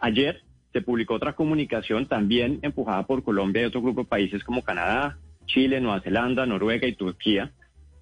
ayer 0.00 0.42
se 0.72 0.82
publicó 0.82 1.14
otra 1.14 1.34
comunicación 1.34 2.06
también 2.06 2.58
empujada 2.62 3.06
por 3.06 3.22
Colombia 3.22 3.62
y 3.62 3.66
otro 3.66 3.82
grupo 3.82 4.02
de 4.02 4.08
países 4.08 4.44
como 4.44 4.62
Canadá, 4.62 5.18
Chile, 5.46 5.80
Nueva 5.80 6.00
Zelanda, 6.00 6.46
Noruega 6.46 6.86
y 6.86 6.94
Turquía, 6.94 7.52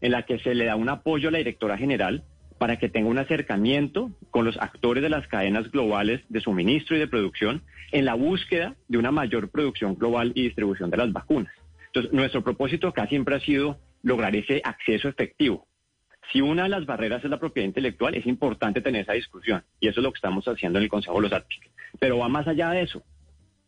en 0.00 0.12
la 0.12 0.24
que 0.24 0.38
se 0.40 0.54
le 0.54 0.66
da 0.66 0.76
un 0.76 0.88
apoyo 0.88 1.28
a 1.28 1.32
la 1.32 1.38
directora 1.38 1.78
general 1.78 2.24
para 2.58 2.78
que 2.78 2.88
tenga 2.88 3.08
un 3.08 3.18
acercamiento 3.18 4.10
con 4.30 4.44
los 4.44 4.56
actores 4.58 5.02
de 5.02 5.10
las 5.10 5.26
cadenas 5.28 5.70
globales 5.70 6.22
de 6.28 6.40
suministro 6.40 6.96
y 6.96 6.98
de 6.98 7.08
producción 7.08 7.62
en 7.92 8.04
la 8.04 8.14
búsqueda 8.14 8.74
de 8.88 8.98
una 8.98 9.12
mayor 9.12 9.50
producción 9.50 9.94
global 9.94 10.32
y 10.34 10.42
distribución 10.42 10.90
de 10.90 10.96
las 10.96 11.12
vacunas. 11.12 11.52
Entonces, 11.86 12.12
nuestro 12.12 12.42
propósito 12.42 12.88
acá 12.88 13.06
siempre 13.06 13.36
ha 13.36 13.40
sido 13.40 13.78
lograr 14.02 14.34
ese 14.36 14.60
acceso 14.64 15.08
efectivo. 15.08 15.66
Si 16.32 16.40
una 16.40 16.64
de 16.64 16.68
las 16.68 16.86
barreras 16.86 17.24
es 17.24 17.30
la 17.30 17.38
propiedad 17.38 17.66
intelectual, 17.66 18.14
es 18.14 18.26
importante 18.26 18.80
tener 18.80 19.02
esa 19.02 19.12
discusión 19.12 19.62
y 19.80 19.88
eso 19.88 20.00
es 20.00 20.04
lo 20.04 20.12
que 20.12 20.18
estamos 20.18 20.46
haciendo 20.46 20.78
en 20.78 20.84
el 20.84 20.90
Consejo 20.90 21.16
de 21.16 21.22
los 21.22 21.32
Árticos. 21.32 21.70
Pero 21.98 22.18
va 22.18 22.28
más 22.28 22.48
allá 22.48 22.70
de 22.70 22.82
eso. 22.82 23.02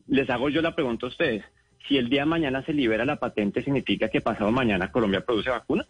Les 0.07 0.29
hago 0.31 0.49
yo 0.49 0.61
la 0.63 0.75
pregunta 0.75 1.07
a 1.07 1.11
ustedes. 1.11 1.45
Si 1.87 1.97
el 1.97 2.09
día 2.09 2.23
de 2.23 2.27
mañana 2.27 2.65
se 2.65 2.73
libera 2.73 3.05
la 3.05 3.17
patente, 3.17 3.63
¿significa 3.63 4.09
que 4.09 4.21
pasado 4.21 4.51
mañana 4.51 4.91
Colombia 4.91 5.25
produce 5.25 5.51
vacunas? 5.51 5.87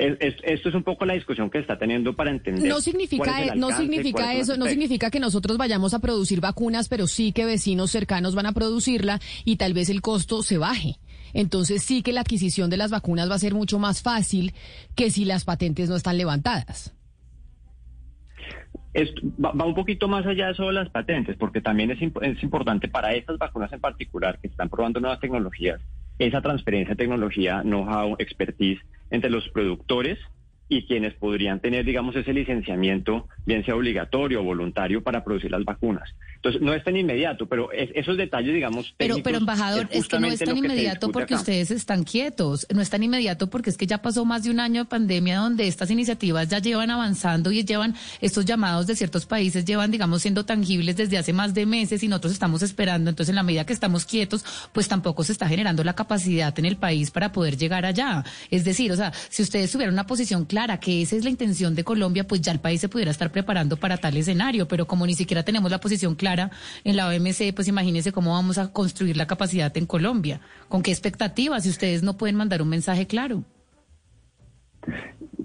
esto 0.00 0.68
es 0.70 0.74
un 0.74 0.82
poco 0.82 1.04
la 1.04 1.14
discusión 1.14 1.50
que 1.50 1.58
está 1.58 1.78
teniendo 1.78 2.14
para 2.14 2.30
entender. 2.30 2.68
No 2.68 2.80
significa, 2.80 3.44
e, 3.44 3.56
no 3.56 3.70
significa 3.70 4.34
eso, 4.34 4.56
no 4.56 4.66
significa 4.66 5.10
que 5.10 5.20
nosotros 5.20 5.58
vayamos 5.58 5.92
a 5.92 5.98
producir 5.98 6.40
vacunas, 6.40 6.88
pero 6.88 7.06
sí 7.06 7.32
que 7.32 7.44
vecinos 7.44 7.90
cercanos 7.90 8.34
van 8.34 8.46
a 8.46 8.52
producirla 8.52 9.20
y 9.44 9.56
tal 9.56 9.74
vez 9.74 9.90
el 9.90 10.00
costo 10.00 10.42
se 10.42 10.56
baje. 10.56 10.96
Entonces 11.34 11.82
sí 11.82 12.02
que 12.02 12.12
la 12.12 12.20
adquisición 12.20 12.70
de 12.70 12.76
las 12.76 12.90
vacunas 12.90 13.30
va 13.30 13.34
a 13.34 13.38
ser 13.38 13.54
mucho 13.54 13.78
más 13.78 14.02
fácil 14.02 14.52
que 14.94 15.10
si 15.10 15.24
las 15.24 15.44
patentes 15.44 15.88
no 15.88 15.96
están 15.96 16.18
levantadas. 16.18 16.94
Va, 18.96 19.64
un 19.64 19.74
poquito 19.74 20.08
más 20.08 20.26
allá 20.26 20.48
de 20.48 20.54
solo 20.54 20.72
las 20.72 20.90
patentes, 20.90 21.36
porque 21.36 21.60
también 21.60 21.92
es, 21.92 21.98
es 22.22 22.42
importante 22.42 22.88
para 22.88 23.14
estas 23.14 23.38
vacunas 23.38 23.72
en 23.72 23.80
particular 23.80 24.38
que 24.40 24.48
están 24.48 24.68
probando 24.68 24.98
nuevas 24.98 25.20
tecnologías, 25.20 25.80
esa 26.18 26.42
transferencia 26.42 26.94
de 26.94 26.98
tecnología, 26.98 27.62
know-how, 27.62 28.16
expertise 28.18 28.80
entre 29.10 29.30
los 29.30 29.48
productores 29.50 30.18
y 30.70 30.84
quienes 30.86 31.14
podrían 31.14 31.58
tener, 31.58 31.84
digamos, 31.84 32.14
ese 32.14 32.32
licenciamiento, 32.32 33.26
bien 33.44 33.64
sea 33.64 33.74
obligatorio 33.74 34.40
o 34.40 34.44
voluntario, 34.44 35.02
para 35.02 35.24
producir 35.24 35.50
las 35.50 35.64
vacunas. 35.64 36.14
Entonces, 36.36 36.62
no 36.62 36.72
es 36.72 36.82
tan 36.84 36.96
inmediato, 36.96 37.46
pero 37.46 37.70
esos 37.72 38.16
detalles, 38.16 38.54
digamos... 38.54 38.94
Pero, 38.96 39.16
pero 39.22 39.38
embajador, 39.38 39.88
es, 39.90 40.06
que 40.06 40.20
no 40.20 40.28
es 40.28 40.38
tan 40.38 40.56
inmediato 40.56 41.10
porque 41.10 41.34
ustedes 41.34 41.72
están 41.72 42.04
quietos, 42.04 42.66
no 42.72 42.80
es 42.80 42.88
tan 42.88 43.02
inmediato 43.02 43.50
porque 43.50 43.68
es 43.68 43.76
que 43.76 43.86
ya 43.86 43.98
pasó 43.98 44.24
más 44.24 44.44
de 44.44 44.50
un 44.50 44.60
año 44.60 44.84
de 44.84 44.88
pandemia 44.88 45.38
donde 45.38 45.66
estas 45.66 45.90
iniciativas 45.90 46.48
ya 46.48 46.60
llevan 46.60 46.90
avanzando 46.90 47.50
y 47.50 47.64
llevan, 47.64 47.96
estos 48.20 48.44
llamados 48.44 48.86
de 48.86 48.94
ciertos 48.94 49.26
países 49.26 49.64
llevan, 49.64 49.90
digamos, 49.90 50.22
siendo 50.22 50.46
tangibles 50.46 50.96
desde 50.96 51.18
hace 51.18 51.32
más 51.32 51.52
de 51.52 51.66
meses 51.66 52.02
y 52.04 52.08
nosotros 52.08 52.32
estamos 52.32 52.62
esperando. 52.62 53.10
Entonces, 53.10 53.30
en 53.30 53.36
la 53.36 53.42
medida 53.42 53.66
que 53.66 53.72
estamos 53.72 54.06
quietos, 54.06 54.44
pues 54.72 54.86
tampoco 54.86 55.24
se 55.24 55.32
está 55.32 55.48
generando 55.48 55.82
la 55.82 55.94
capacidad 55.94 56.56
en 56.58 56.64
el 56.64 56.76
país 56.76 57.10
para 57.10 57.32
poder 57.32 57.56
llegar 57.56 57.84
allá. 57.84 58.24
Es 58.50 58.64
decir, 58.64 58.92
o 58.92 58.96
sea, 58.96 59.12
si 59.28 59.42
ustedes 59.42 59.72
tuvieran 59.72 59.94
una 59.94 60.06
posición 60.06 60.44
clara, 60.44 60.59
que 60.80 61.02
esa 61.02 61.16
es 61.16 61.24
la 61.24 61.30
intención 61.30 61.74
de 61.74 61.84
Colombia, 61.84 62.26
pues 62.26 62.40
ya 62.42 62.52
el 62.52 62.60
país 62.60 62.80
se 62.80 62.88
pudiera 62.88 63.10
estar 63.10 63.32
preparando 63.32 63.76
para 63.76 63.96
tal 63.96 64.16
escenario, 64.16 64.68
pero 64.68 64.86
como 64.86 65.06
ni 65.06 65.14
siquiera 65.14 65.42
tenemos 65.42 65.70
la 65.70 65.78
posición 65.80 66.14
clara, 66.14 66.50
en 66.84 66.96
la 66.96 67.08
OMC, 67.08 67.54
pues 67.54 67.66
imagínense 67.68 68.12
cómo 68.12 68.32
vamos 68.32 68.58
a 68.58 68.72
construir 68.72 69.16
la 69.16 69.26
capacidad 69.26 69.74
en 69.76 69.86
Colombia. 69.86 70.40
¿Con 70.68 70.82
qué 70.82 70.90
expectativas 70.90 71.62
si 71.62 71.70
ustedes 71.70 72.02
no 72.02 72.16
pueden 72.16 72.36
mandar 72.36 72.60
un 72.60 72.68
mensaje 72.68 73.06
claro? 73.06 73.44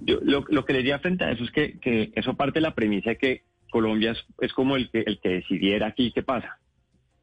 Yo, 0.01 0.19
lo, 0.21 0.65
que 0.65 0.73
le 0.73 0.79
diría 0.79 0.99
frente 0.99 1.23
a 1.23 1.31
eso 1.31 1.43
es 1.43 1.51
que, 1.51 2.11
eso 2.15 2.35
parte 2.35 2.59
de 2.59 2.63
la 2.63 2.75
premisa 2.75 3.11
de 3.11 3.17
que 3.17 3.41
Colombia 3.71 4.15
es, 4.39 4.53
como 4.53 4.75
el 4.75 4.89
que, 4.89 4.99
el 4.99 5.19
que 5.19 5.29
decidiera 5.29 5.87
aquí 5.87 6.11
qué 6.11 6.23
pasa. 6.23 6.59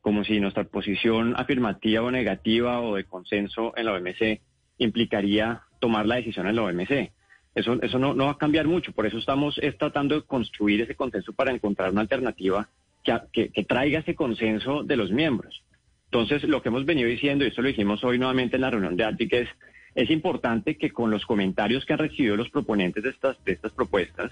Como 0.00 0.25
si 0.25 0.40
nuestra 0.40 0.64
posición 0.64 1.34
afirmativa 1.37 2.02
o 2.02 2.11
negativa 2.11 2.80
o 2.80 2.96
de 2.96 3.04
consenso 3.04 3.72
en 3.76 3.87
la 3.87 3.92
OMC 3.92 4.40
implicaría 4.78 5.62
tomar 5.78 6.06
la 6.06 6.16
decisión 6.16 6.49
en 6.49 6.56
la 6.56 6.62
OMC. 6.62 7.12
Eso, 7.54 7.78
eso 7.82 7.99
no, 7.99 8.14
no 8.14 8.26
va 8.26 8.32
a 8.32 8.38
cambiar 8.38 8.66
mucho. 8.66 8.92
Por 8.92 9.06
eso 9.06 9.18
estamos 9.18 9.61
tratando 9.78 10.14
de 10.14 10.23
construir 10.23 10.80
ese 10.80 10.94
consenso 10.94 11.32
para 11.32 11.52
encontrar 11.52 11.90
una 11.90 12.00
alternativa 12.00 12.68
que, 13.02 13.64
traiga 13.66 14.00
ese 14.00 14.14
consenso 14.14 14.82
de 14.82 14.97
los 14.97 15.11
miembros. 15.11 15.62
Entonces, 16.06 16.44
lo 16.44 16.62
que 16.62 16.68
hemos 16.68 16.85
venido 16.85 17.09
diciendo, 17.09 17.44
y 17.44 17.49
esto 17.49 17.62
lo 17.62 17.68
dijimos 17.68 18.04
hoy 18.04 18.18
nuevamente 18.18 18.56
en 18.56 18.62
la 18.62 18.71
reunión 18.71 18.97
de 18.97 19.04
ATIC, 19.04 19.32
es, 19.32 19.49
es 19.94 20.11
importante 20.11 20.76
que 20.76 20.90
con 20.90 21.11
los 21.11 21.25
comentarios 21.26 21.85
que 21.85 21.94
han 21.94 21.99
recibido 21.99 22.37
los 22.37 22.50
proponentes 22.50 23.02
de 23.02 23.11
estas, 23.11 23.42
de 23.44 23.52
estas 23.52 23.73
propuestas, 23.73 24.30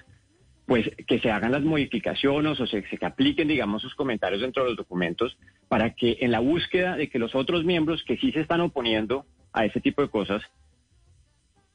pues 0.67 0.89
que 1.07 1.19
se 1.19 1.31
hagan 1.31 1.53
las 1.53 1.62
modificaciones 1.62 2.61
o 2.61 2.67
se, 2.67 2.83
se 2.87 3.05
apliquen, 3.05 3.49
digamos, 3.49 3.83
sus 3.83 3.95
comentarios 3.95 4.41
dentro 4.41 4.62
de 4.62 4.71
los 4.71 4.79
documentos 4.79 5.37
para 5.69 5.95
que 5.95 6.19
en 6.21 6.31
la 6.31 6.39
búsqueda 6.39 6.97
de 6.97 7.09
que 7.09 7.19
los 7.19 7.35
otros 7.35 7.65
miembros 7.65 8.05
que 8.05 8.19
sí 8.19 8.31
se 8.31 8.41
están 8.41 8.61
oponiendo 8.61 9.27
a 9.53 9.65
ese 9.65 9.81
tipo 9.81 10.03
de 10.03 10.09
cosas, 10.09 10.43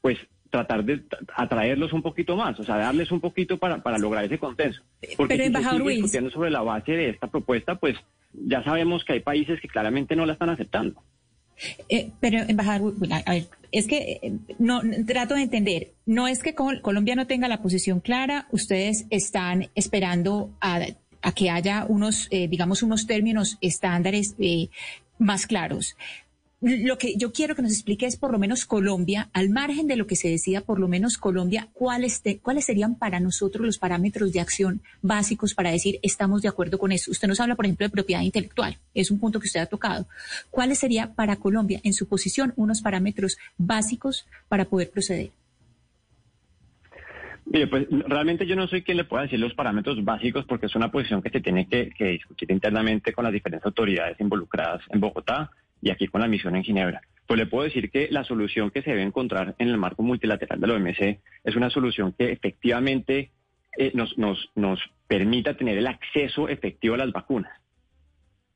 pues 0.00 0.18
tratar 0.50 0.84
de 0.84 1.02
atraerlos 1.34 1.92
un 1.92 2.02
poquito 2.02 2.36
más, 2.36 2.58
o 2.60 2.64
sea, 2.64 2.76
darles 2.76 3.10
un 3.10 3.20
poquito 3.20 3.58
para, 3.58 3.82
para 3.82 3.98
lograr 3.98 4.24
ese 4.24 4.38
consenso. 4.38 4.82
Porque 5.16 5.34
Pero, 5.34 5.44
si 5.44 5.46
embajador 5.48 5.86
discutiendo 5.88 6.30
sobre 6.30 6.50
la 6.50 6.62
base 6.62 6.92
de 6.92 7.10
esta 7.10 7.26
propuesta, 7.28 7.74
pues 7.76 7.96
ya 8.32 8.62
sabemos 8.64 9.04
que 9.04 9.14
hay 9.14 9.20
países 9.20 9.60
que 9.60 9.68
claramente 9.68 10.14
no 10.16 10.26
la 10.26 10.34
están 10.34 10.50
aceptando. 10.50 11.02
Eh, 11.88 12.10
pero, 12.20 12.40
embajador, 12.46 12.92
a 13.24 13.32
ver, 13.32 13.46
es 13.72 13.86
que 13.86 14.20
eh, 14.22 14.32
no 14.58 14.82
trato 15.06 15.34
de 15.34 15.42
entender. 15.42 15.92
No 16.04 16.28
es 16.28 16.42
que 16.42 16.54
Col- 16.54 16.82
Colombia 16.82 17.16
no 17.16 17.26
tenga 17.26 17.48
la 17.48 17.62
posición 17.62 18.00
clara. 18.00 18.46
Ustedes 18.50 19.06
están 19.10 19.70
esperando 19.74 20.50
a, 20.60 20.80
a 21.22 21.32
que 21.32 21.48
haya 21.48 21.86
unos, 21.88 22.28
eh, 22.30 22.46
digamos, 22.48 22.82
unos 22.82 23.06
términos 23.06 23.56
estándares 23.62 24.36
eh, 24.38 24.68
más 25.18 25.46
claros. 25.46 25.96
Lo 26.62 26.96
que 26.96 27.16
yo 27.18 27.32
quiero 27.32 27.54
que 27.54 27.60
nos 27.60 27.72
explique 27.72 28.06
es 28.06 28.16
por 28.16 28.32
lo 28.32 28.38
menos 28.38 28.64
Colombia, 28.64 29.28
al 29.34 29.50
margen 29.50 29.86
de 29.86 29.96
lo 29.96 30.06
que 30.06 30.16
se 30.16 30.30
decida, 30.30 30.62
por 30.62 30.78
lo 30.80 30.88
menos 30.88 31.18
Colombia, 31.18 31.68
cuáles, 31.74 32.22
te- 32.22 32.38
cuáles 32.38 32.64
serían 32.64 32.94
para 32.94 33.20
nosotros 33.20 33.64
los 33.66 33.76
parámetros 33.78 34.32
de 34.32 34.40
acción 34.40 34.80
básicos 35.02 35.52
para 35.54 35.70
decir 35.70 35.98
estamos 36.02 36.40
de 36.40 36.48
acuerdo 36.48 36.78
con 36.78 36.92
eso. 36.92 37.10
Usted 37.10 37.28
nos 37.28 37.40
habla, 37.40 37.56
por 37.56 37.66
ejemplo, 37.66 37.84
de 37.86 37.90
propiedad 37.90 38.22
intelectual, 38.22 38.78
es 38.94 39.10
un 39.10 39.20
punto 39.20 39.38
que 39.38 39.46
usted 39.48 39.60
ha 39.60 39.66
tocado. 39.66 40.06
¿Cuáles 40.50 40.78
serían 40.78 41.14
para 41.14 41.36
Colombia, 41.36 41.78
en 41.84 41.92
su 41.92 42.08
posición, 42.08 42.54
unos 42.56 42.80
parámetros 42.80 43.36
básicos 43.58 44.26
para 44.48 44.64
poder 44.64 44.90
proceder? 44.90 45.30
Mire, 47.44 47.66
pues 47.68 47.86
realmente 48.08 48.46
yo 48.46 48.56
no 48.56 48.66
soy 48.66 48.82
quien 48.82 48.96
le 48.96 49.04
pueda 49.04 49.24
decir 49.24 49.38
los 49.38 49.54
parámetros 49.54 50.02
básicos 50.02 50.46
porque 50.46 50.66
es 50.66 50.74
una 50.74 50.90
posición 50.90 51.20
que 51.20 51.30
se 51.30 51.40
tiene 51.40 51.68
que, 51.68 51.90
que 51.90 52.06
discutir 52.06 52.50
internamente 52.50 53.12
con 53.12 53.24
las 53.24 53.32
diferentes 53.32 53.66
autoridades 53.66 54.18
involucradas 54.20 54.80
en 54.88 55.00
Bogotá 55.00 55.50
y 55.82 55.90
aquí 55.90 56.06
con 56.06 56.20
la 56.20 56.28
misión 56.28 56.56
en 56.56 56.64
Ginebra. 56.64 57.00
Pues 57.26 57.38
le 57.38 57.46
puedo 57.46 57.64
decir 57.64 57.90
que 57.90 58.08
la 58.10 58.24
solución 58.24 58.70
que 58.70 58.82
se 58.82 58.90
debe 58.90 59.02
encontrar 59.02 59.54
en 59.58 59.68
el 59.68 59.78
marco 59.78 60.02
multilateral 60.02 60.60
de 60.60 60.66
la 60.66 60.74
OMC 60.74 61.20
es 61.44 61.56
una 61.56 61.70
solución 61.70 62.12
que 62.12 62.30
efectivamente 62.30 63.32
eh, 63.76 63.90
nos, 63.94 64.16
nos, 64.16 64.50
nos 64.54 64.80
permita 65.08 65.54
tener 65.54 65.76
el 65.76 65.86
acceso 65.86 66.48
efectivo 66.48 66.94
a 66.94 66.98
las 66.98 67.12
vacunas. 67.12 67.52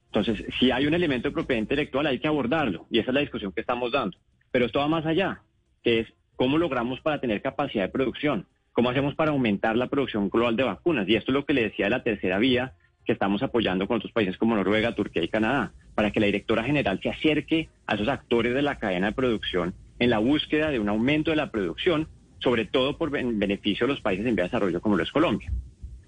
Entonces, 0.07 0.45
si 0.59 0.71
hay 0.71 0.87
un 0.87 0.95
elemento 0.95 1.29
de 1.29 1.35
propiedad 1.35 1.61
intelectual, 1.61 2.07
hay 2.07 2.19
que 2.19 2.29
abordarlo 2.29 2.87
y 2.91 2.99
esa 2.99 3.11
es 3.11 3.15
la 3.15 3.21
discusión 3.21 3.53
que 3.53 3.61
estamos 3.61 3.93
dando. 3.93 4.17
Pero 4.51 4.67
esto 4.67 4.81
va 4.81 4.89
más 4.89 5.07
allá, 5.07 5.43
que 5.83 6.01
es 6.01 6.13
cómo 6.37 6.59
logramos 6.59 7.01
para 7.01 7.21
tener 7.21 7.43
capacidad 7.43 7.85
de 7.85 7.91
producción, 7.91 8.47
cómo 8.73 8.91
hacemos 8.91 9.15
para 9.15 9.31
aumentar 9.31 9.77
la 9.77 9.89
producción 9.89 10.29
global 10.29 10.57
de 10.57 10.65
vacunas. 10.65 11.09
Y 11.09 11.15
esto 11.15 11.31
es 11.31 11.35
lo 11.35 11.45
que 11.45 11.55
le 11.55 11.65
decía 11.65 11.87
de 11.87 11.91
la 11.91 12.03
tercera 12.03 12.39
vía 12.39 12.73
que 13.05 13.13
estamos 13.13 13.43
apoyando 13.43 13.87
con 13.87 13.99
otros 13.99 14.13
países 14.13 14.37
como 14.37 14.57
Noruega, 14.57 14.95
Turquía 14.95 15.23
y 15.23 15.29
Canadá, 15.29 15.73
para 15.95 16.11
que 16.11 16.21
la 16.21 16.27
directora 16.27 16.65
general 16.65 17.01
se 17.03 17.11
acerque 17.11 17.69
a 17.87 17.95
esos 17.95 18.09
actores 18.09 18.55
de 18.55 18.63
la 18.63 18.79
cadena 18.79 19.09
de 19.09 19.13
producción 19.13 19.75
en 19.99 20.11
la 20.11 20.19
búsqueda 20.19 20.71
de 20.71 20.79
un 20.79 20.89
aumento 20.89 21.31
de 21.31 21.37
la 21.37 21.51
producción, 21.51 22.09
sobre 22.39 22.65
todo 22.65 22.97
por 22.97 23.11
ben- 23.11 23.39
beneficio 23.39 23.87
de 23.87 23.93
los 23.93 24.03
países 24.03 24.27
en 24.27 24.35
vía 24.35 24.45
de 24.45 24.49
desarrollo 24.49 24.81
como 24.81 24.97
lo 24.97 25.03
es 25.03 25.13
Colombia. 25.13 25.53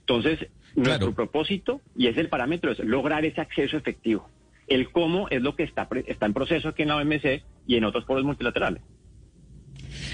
Entonces, 0.00 0.48
nuestro 0.74 1.12
propósito, 1.14 1.80
y 1.96 2.06
es 2.06 2.16
el 2.16 2.28
parámetro, 2.28 2.72
es 2.72 2.78
lograr 2.80 3.24
ese 3.24 3.40
acceso 3.40 3.76
efectivo. 3.76 4.28
El 4.66 4.90
cómo 4.90 5.28
es 5.28 5.42
lo 5.42 5.54
que 5.54 5.64
está, 5.64 5.88
está 6.06 6.26
en 6.26 6.32
proceso 6.32 6.68
aquí 6.68 6.82
en 6.82 6.88
la 6.88 6.96
OMC 6.96 7.42
y 7.66 7.76
en 7.76 7.84
otros 7.84 8.06
foros 8.06 8.24
multilaterales. 8.24 8.82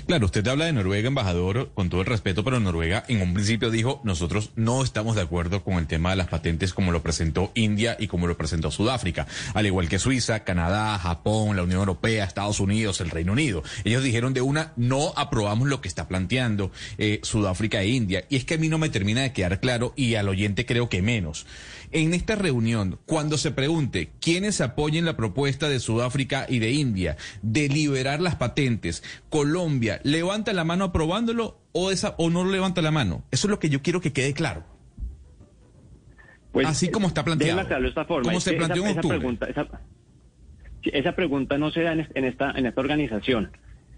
Claro, 0.08 0.24
usted 0.24 0.48
habla 0.48 0.64
de 0.64 0.72
Noruega, 0.72 1.08
embajador, 1.08 1.70
con 1.74 1.90
todo 1.90 2.00
el 2.00 2.06
respeto, 2.06 2.42
pero 2.42 2.58
Noruega 2.58 3.04
en 3.08 3.20
un 3.20 3.34
principio 3.34 3.70
dijo, 3.70 4.00
nosotros 4.04 4.52
no 4.56 4.82
estamos 4.82 5.16
de 5.16 5.20
acuerdo 5.20 5.62
con 5.62 5.74
el 5.74 5.86
tema 5.86 6.08
de 6.08 6.16
las 6.16 6.28
patentes 6.28 6.72
como 6.72 6.92
lo 6.92 7.02
presentó 7.02 7.52
India 7.54 7.94
y 8.00 8.06
como 8.06 8.26
lo 8.26 8.34
presentó 8.34 8.70
Sudáfrica, 8.70 9.26
al 9.52 9.66
igual 9.66 9.90
que 9.90 9.98
Suiza, 9.98 10.44
Canadá, 10.44 10.98
Japón, 10.98 11.56
la 11.56 11.62
Unión 11.62 11.80
Europea, 11.80 12.24
Estados 12.24 12.58
Unidos, 12.58 13.02
el 13.02 13.10
Reino 13.10 13.32
Unido. 13.32 13.62
Ellos 13.84 14.02
dijeron 14.02 14.32
de 14.32 14.40
una, 14.40 14.72
no 14.76 15.12
aprobamos 15.14 15.68
lo 15.68 15.82
que 15.82 15.88
está 15.88 16.08
planteando 16.08 16.72
eh, 16.96 17.20
Sudáfrica 17.22 17.82
e 17.82 17.88
India. 17.88 18.24
Y 18.30 18.36
es 18.36 18.46
que 18.46 18.54
a 18.54 18.58
mí 18.58 18.70
no 18.70 18.78
me 18.78 18.88
termina 18.88 19.20
de 19.20 19.34
quedar 19.34 19.60
claro 19.60 19.92
y 19.94 20.14
al 20.14 20.30
oyente 20.30 20.64
creo 20.64 20.88
que 20.88 21.02
menos. 21.02 21.44
En 21.90 22.12
esta 22.12 22.34
reunión, 22.34 22.98
cuando 23.06 23.38
se 23.38 23.50
pregunte 23.50 24.10
quiénes 24.20 24.60
apoyen 24.60 25.06
la 25.06 25.16
propuesta 25.16 25.70
de 25.70 25.80
Sudáfrica 25.80 26.44
y 26.46 26.58
de 26.58 26.72
India 26.72 27.16
de 27.40 27.68
liberar 27.68 28.20
las 28.20 28.36
patentes, 28.36 29.02
Colombia, 29.30 29.97
¿levanta 30.04 30.52
la 30.52 30.64
mano 30.64 30.84
aprobándolo 30.84 31.60
o, 31.72 31.90
esa, 31.90 32.14
o 32.18 32.30
no 32.30 32.44
levanta 32.44 32.82
la 32.82 32.90
mano? 32.90 33.24
Eso 33.30 33.46
es 33.46 33.50
lo 33.50 33.58
que 33.58 33.68
yo 33.70 33.82
quiero 33.82 34.00
que 34.00 34.12
quede 34.12 34.32
claro. 34.34 34.64
Pues, 36.52 36.66
Así 36.66 36.90
como 36.90 37.06
está 37.08 37.24
planteado. 37.24 37.62
De 37.64 37.88
esta 37.88 38.04
forma. 38.04 38.24
Como 38.24 38.38
Es 38.38 38.44
se 38.44 38.54
planteó 38.54 38.82
en 38.84 38.90
esa, 38.90 38.90
esa 38.92 38.98
octubre. 39.00 39.18
pregunta, 39.18 39.46
esa, 39.46 39.66
sí, 40.82 40.90
esa 40.92 41.12
pregunta 41.14 41.58
no 41.58 41.70
se 41.70 41.82
da 41.82 41.92
en, 41.92 42.08
en 42.14 42.24
esta, 42.24 42.50
en 42.52 42.66
esta 42.66 42.80
organización. 42.80 43.50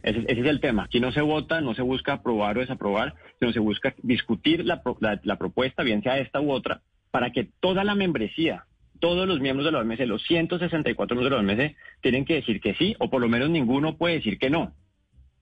Ese, 0.02 0.21
ese 0.28 0.40
es 0.40 0.47
el 0.47 0.61
tema. 0.61 0.85
Aquí 0.85 0.99
no 1.00 1.12
se 1.12 1.21
vota, 1.21 1.61
no 1.61 1.75
se 1.75 1.83
busca 1.83 2.14
aprobar 2.14 2.57
o 2.57 2.61
desaprobar, 2.61 3.14
sino 3.38 3.52
se 3.52 3.61
busca 3.61 3.95
discutir 4.02 4.64
la- 4.64 4.83
la 5.23 5.37
propuesta, 5.38 5.83
bien 5.83 6.02
sea 6.02 6.19
esta 6.19 6.40
u 6.40 6.50
otra, 6.50 6.83
para 7.11 7.30
que 7.33 7.49
toda 7.61 7.85
la 7.85 7.95
membresía, 7.95 8.64
todos 8.99 9.28
los 9.28 9.40
miembros 9.40 9.64
de 9.66 9.73
la 9.73 9.78
OMC, 9.80 10.00
los 10.07 10.23
164 10.25 11.16
miembros 11.16 11.30
de 11.47 11.54
la 11.54 11.64
OMC, 11.66 11.76
tienen 12.02 12.25
que 12.25 12.35
decir 12.35 12.61
que 12.61 12.75
sí, 12.75 12.97
o 12.99 13.09
por 13.11 13.21
lo 13.21 13.28
menos 13.28 13.49
ninguno 13.50 13.97
puede 13.97 14.16
decir 14.16 14.38
que 14.38 14.50
no, 14.50 14.75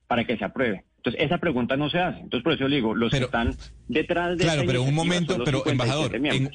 para 0.08 0.24
que 0.24 0.36
se 0.36 0.44
apruebe. 0.44 0.84
Entonces, 0.96 1.22
esa 1.22 1.38
pregunta 1.38 1.76
no 1.76 1.88
se 1.88 1.98
hace. 1.98 2.18
Entonces, 2.18 2.42
por 2.42 2.54
eso 2.54 2.66
le 2.66 2.76
digo, 2.76 2.94
los 2.94 3.12
que 3.12 3.18
están 3.18 3.54
detrás 3.86 4.36
de 4.36 4.44
Claro, 4.44 4.62
pero 4.66 4.82
un 4.82 4.88
iniciativa 4.88 5.04
momento, 5.04 5.44
pero 5.44 5.58
57 5.58 5.70
embajador, 5.70 6.16
en-. 6.16 6.50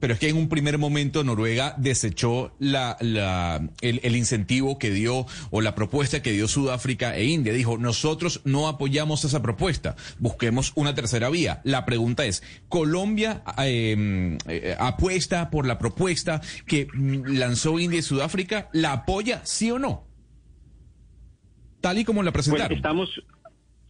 Pero 0.00 0.14
es 0.14 0.20
que 0.20 0.28
en 0.28 0.36
un 0.36 0.48
primer 0.48 0.78
momento 0.78 1.24
Noruega 1.24 1.74
desechó 1.76 2.54
la, 2.60 2.96
la, 3.00 3.68
el, 3.80 4.00
el 4.04 4.16
incentivo 4.16 4.78
que 4.78 4.90
dio 4.90 5.26
o 5.50 5.60
la 5.60 5.74
propuesta 5.74 6.22
que 6.22 6.32
dio 6.32 6.46
Sudáfrica 6.46 7.16
e 7.16 7.24
India. 7.24 7.52
Dijo, 7.52 7.78
nosotros 7.78 8.40
no 8.44 8.68
apoyamos 8.68 9.24
esa 9.24 9.42
propuesta, 9.42 9.96
busquemos 10.18 10.72
una 10.76 10.94
tercera 10.94 11.30
vía. 11.30 11.60
La 11.64 11.84
pregunta 11.84 12.24
es, 12.24 12.42
¿Colombia 12.68 13.42
eh, 13.64 14.38
eh, 14.46 14.76
apuesta 14.78 15.50
por 15.50 15.66
la 15.66 15.78
propuesta 15.78 16.40
que 16.66 16.86
mm, 16.92 17.36
lanzó 17.36 17.80
India 17.80 17.98
y 17.98 18.02
Sudáfrica? 18.02 18.68
¿La 18.72 18.92
apoya, 18.92 19.40
sí 19.44 19.70
o 19.70 19.80
no? 19.80 20.07
Tal 21.88 21.98
y 21.98 22.04
como 22.04 22.22
la 22.22 22.32
Pues 22.32 22.44
presentaron. 22.46 22.76
estamos, 22.76 23.22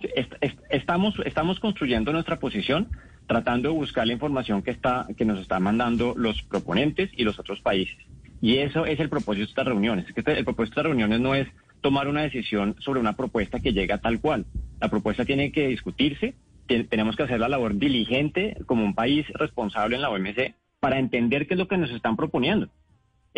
est- 0.01 0.35
est- 0.41 0.59
estamos, 0.71 1.15
estamos 1.25 1.59
construyendo 1.59 2.13
nuestra 2.13 2.39
posición, 2.39 2.89
tratando 3.27 3.71
de 3.71 3.75
buscar 3.75 4.07
la 4.07 4.13
información 4.13 4.63
que 4.63 4.71
está, 4.71 5.07
que 5.17 5.25
nos 5.25 5.41
están 5.41 5.65
mandando 5.65 6.15
los 6.17 6.43
proponentes 6.43 7.11
y 7.17 7.25
los 7.25 7.39
otros 7.41 7.61
países. 7.61 7.97
Y 8.41 8.59
eso 8.59 8.87
es 8.87 9.01
el 9.01 9.09
propósito 9.09 9.47
de 9.47 9.51
estas 9.51 9.67
reuniones. 9.67 10.07
Es 10.07 10.15
que 10.15 10.21
este- 10.21 10.39
el 10.39 10.45
propósito 10.45 10.77
de 10.77 10.81
estas 10.83 10.85
reuniones 10.85 11.19
no 11.21 11.35
es 11.35 11.49
tomar 11.81 12.07
una 12.07 12.23
decisión 12.23 12.77
sobre 12.79 13.01
una 13.01 13.17
propuesta 13.17 13.59
que 13.59 13.73
llega 13.73 13.99
tal 13.99 14.21
cual. 14.21 14.47
La 14.81 14.89
propuesta 14.89 15.25
tiene 15.25 15.51
que 15.51 15.67
discutirse, 15.67 16.35
te- 16.69 16.85
tenemos 16.85 17.17
que 17.17 17.25
hacer 17.25 17.41
la 17.41 17.49
labor 17.49 17.75
diligente 17.77 18.57
como 18.67 18.85
un 18.85 18.95
país 18.95 19.27
responsable 19.35 19.97
en 19.97 20.03
la 20.03 20.11
OMC 20.11 20.55
para 20.79 21.01
entender 21.01 21.49
qué 21.49 21.55
es 21.55 21.59
lo 21.59 21.67
que 21.67 21.77
nos 21.79 21.91
están 21.91 22.15
proponiendo. 22.17 22.69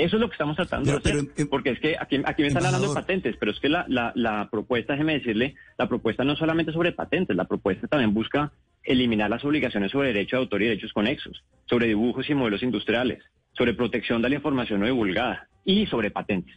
Eso 0.04 0.16
es 0.16 0.20
lo 0.20 0.28
que 0.28 0.34
estamos 0.34 0.56
tratando 0.56 0.90
de 0.90 0.96
hacer. 0.96 1.48
porque 1.48 1.70
es 1.70 1.80
que 1.80 1.96
aquí, 1.98 2.20
aquí 2.24 2.42
me 2.42 2.48
están 2.48 2.64
hablando 2.64 2.88
de 2.88 2.94
patentes, 2.94 3.36
pero 3.38 3.52
es 3.52 3.60
que 3.60 3.68
la, 3.68 3.84
la, 3.88 4.12
la 4.14 4.48
propuesta, 4.50 4.94
déjeme 4.94 5.14
decirle, 5.14 5.54
la 5.78 5.88
propuesta 5.88 6.24
no 6.24 6.36
solamente 6.36 6.72
sobre 6.72 6.92
patentes, 6.92 7.36
la 7.36 7.44
propuesta 7.44 7.86
también 7.86 8.14
busca 8.14 8.52
eliminar 8.82 9.28
las 9.28 9.44
obligaciones 9.44 9.90
sobre 9.92 10.08
derecho 10.08 10.36
de 10.36 10.42
autor 10.42 10.62
y 10.62 10.66
derechos 10.66 10.92
conexos, 10.92 11.44
sobre 11.66 11.86
dibujos 11.86 12.28
y 12.30 12.34
modelos 12.34 12.62
industriales, 12.62 13.22
sobre 13.52 13.74
protección 13.74 14.22
de 14.22 14.30
la 14.30 14.36
información 14.36 14.80
no 14.80 14.86
divulgada 14.86 15.48
y 15.64 15.86
sobre 15.86 16.10
patentes. 16.10 16.56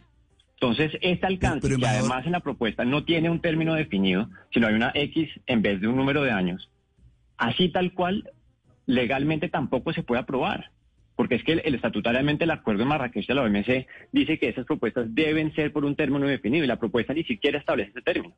Entonces, 0.54 0.92
este 1.02 1.26
alcance, 1.26 1.76
que 1.76 1.86
además 1.86 2.24
en 2.24 2.32
la 2.32 2.40
propuesta 2.40 2.84
no 2.84 3.04
tiene 3.04 3.28
un 3.28 3.40
término 3.40 3.74
definido, 3.74 4.30
sino 4.52 4.66
hay 4.66 4.74
una 4.74 4.92
X 4.94 5.28
en 5.46 5.60
vez 5.60 5.80
de 5.80 5.88
un 5.88 5.96
número 5.96 6.22
de 6.22 6.30
años, 6.30 6.70
así 7.36 7.68
tal 7.68 7.92
cual, 7.92 8.30
legalmente 8.86 9.48
tampoco 9.48 9.92
se 9.92 10.02
puede 10.02 10.22
aprobar. 10.22 10.70
Porque 11.16 11.36
es 11.36 11.44
que 11.44 11.52
el, 11.52 11.62
el 11.64 11.74
estatutariamente 11.76 12.44
el 12.44 12.50
acuerdo 12.50 12.80
de 12.80 12.86
Marrakech 12.88 13.26
de 13.26 13.34
la 13.34 13.42
OMC 13.42 13.86
dice 14.12 14.38
que 14.38 14.48
esas 14.48 14.66
propuestas 14.66 15.06
deben 15.14 15.54
ser 15.54 15.72
por 15.72 15.84
un 15.84 15.94
término 15.94 16.26
definido 16.26 16.64
y 16.64 16.66
la 16.68 16.78
propuesta 16.80 17.14
ni 17.14 17.22
siquiera 17.24 17.58
establece 17.58 17.90
ese 17.90 18.02
término. 18.02 18.34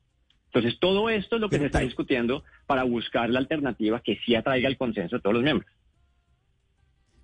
Entonces, 0.52 0.78
todo 0.80 1.10
esto 1.10 1.36
es 1.36 1.40
lo 1.40 1.48
que 1.50 1.58
se 1.58 1.66
está 1.66 1.80
discutiendo 1.80 2.44
para 2.66 2.82
buscar 2.84 3.28
la 3.30 3.38
alternativa 3.40 4.00
que 4.00 4.18
sí 4.24 4.34
atraiga 4.34 4.68
el 4.68 4.76
consenso 4.78 5.16
de 5.16 5.22
todos 5.22 5.34
los 5.34 5.42
miembros. 5.42 5.70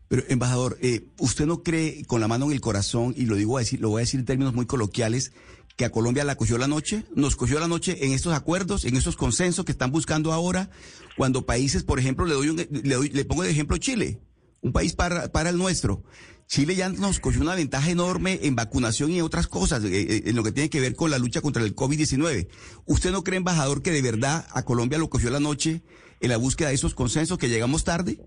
Pero, 0.08 0.22
embajador, 0.28 0.76
eh, 0.82 1.04
¿usted 1.18 1.46
no 1.46 1.62
cree 1.62 2.04
con 2.06 2.20
la 2.20 2.28
mano 2.28 2.46
en 2.46 2.52
el 2.52 2.60
corazón, 2.60 3.14
y 3.16 3.24
lo 3.26 3.36
digo 3.36 3.56
a 3.56 3.60
decir, 3.60 3.80
lo 3.80 3.88
voy 3.90 4.00
a 4.00 4.04
decir 4.04 4.20
en 4.20 4.26
términos 4.26 4.52
muy 4.54 4.66
coloquiales, 4.66 5.32
que 5.76 5.86
a 5.86 5.90
Colombia 5.90 6.24
la 6.24 6.36
cogió 6.36 6.58
la 6.58 6.68
noche? 6.68 7.04
¿Nos 7.14 7.34
cogió 7.36 7.58
la 7.58 7.68
noche 7.68 8.04
en 8.04 8.12
estos 8.12 8.34
acuerdos, 8.34 8.84
en 8.84 8.96
estos 8.96 9.16
consensos 9.16 9.64
que 9.64 9.72
están 9.72 9.90
buscando 9.90 10.32
ahora? 10.32 10.68
Cuando 11.16 11.46
países, 11.46 11.82
por 11.82 11.98
ejemplo, 11.98 12.26
le 12.26 12.34
doy, 12.34 12.48
un- 12.50 12.56
le, 12.56 12.94
doy- 12.94 13.08
le 13.08 13.24
pongo 13.24 13.42
de 13.42 13.50
ejemplo 13.50 13.78
Chile, 13.78 14.18
un 14.62 14.72
país 14.72 14.94
para, 14.94 15.50
el 15.50 15.58
nuestro. 15.58 16.02
Chile 16.46 16.74
ya 16.74 16.88
nos 16.88 17.20
cogió 17.20 17.40
una 17.40 17.54
ventaja 17.54 17.90
enorme 17.90 18.38
en 18.42 18.56
vacunación 18.56 19.10
y 19.10 19.18
en 19.18 19.24
otras 19.24 19.46
cosas, 19.46 19.84
eh, 19.84 19.88
eh, 19.92 20.22
en 20.26 20.36
lo 20.36 20.42
que 20.42 20.52
tiene 20.52 20.70
que 20.70 20.80
ver 20.80 20.94
con 20.94 21.10
la 21.10 21.18
lucha 21.18 21.40
contra 21.40 21.62
el 21.62 21.74
COVID-19. 21.74 22.48
¿Usted 22.86 23.10
no 23.10 23.22
cree, 23.22 23.38
embajador, 23.38 23.82
que 23.82 23.90
de 23.90 24.02
verdad 24.02 24.46
a 24.52 24.64
Colombia 24.64 24.98
lo 24.98 25.10
cogió 25.10 25.30
la 25.30 25.40
noche 25.40 25.82
en 26.20 26.30
la 26.30 26.36
búsqueda 26.36 26.68
de 26.68 26.74
esos 26.74 26.94
consensos 26.94 27.38
que 27.38 27.48
llegamos 27.48 27.84
tarde? 27.84 28.18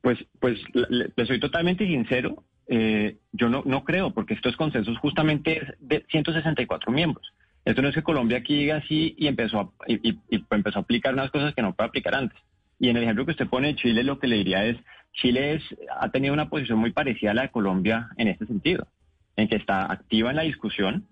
Pues, 0.00 0.18
pues 0.40 0.58
le, 0.74 1.26
soy 1.26 1.40
totalmente 1.40 1.86
sincero. 1.86 2.44
Eh, 2.68 3.18
yo 3.32 3.48
no, 3.48 3.62
no 3.64 3.84
creo, 3.84 4.12
porque 4.12 4.34
estos 4.34 4.56
consensos 4.56 4.98
justamente 4.98 5.62
es 5.62 5.68
de 5.80 6.04
164 6.10 6.92
miembros. 6.92 7.32
Esto 7.64 7.80
no 7.80 7.88
es 7.88 7.94
que 7.94 8.02
Colombia 8.02 8.38
aquí 8.38 8.56
diga 8.56 8.76
así 8.76 9.14
y 9.16 9.28
empezó 9.28 9.60
a, 9.60 9.70
y, 9.86 10.18
empezó 10.50 10.78
a 10.78 10.82
aplicar 10.82 11.14
unas 11.14 11.30
cosas 11.30 11.54
que 11.54 11.62
no 11.62 11.74
puede 11.74 11.88
aplicar 11.88 12.14
antes. 12.14 12.38
Y 12.82 12.88
en 12.88 12.96
el 12.96 13.04
ejemplo 13.04 13.24
que 13.24 13.30
usted 13.30 13.46
pone 13.46 13.68
de 13.68 13.76
Chile, 13.76 14.02
lo 14.02 14.18
que 14.18 14.26
le 14.26 14.38
diría 14.38 14.64
es, 14.64 14.76
Chile 15.12 15.62
ha 16.00 16.08
tenido 16.10 16.34
una 16.34 16.48
posición 16.48 16.80
muy 16.80 16.90
parecida 16.90 17.30
a 17.30 17.34
la 17.34 17.42
de 17.42 17.50
Colombia 17.50 18.08
en 18.16 18.26
este 18.26 18.44
sentido, 18.44 18.88
en 19.36 19.46
que 19.46 19.54
está 19.54 19.92
activa 19.92 20.30
en 20.30 20.36
la 20.36 20.42
discusión, 20.42 21.06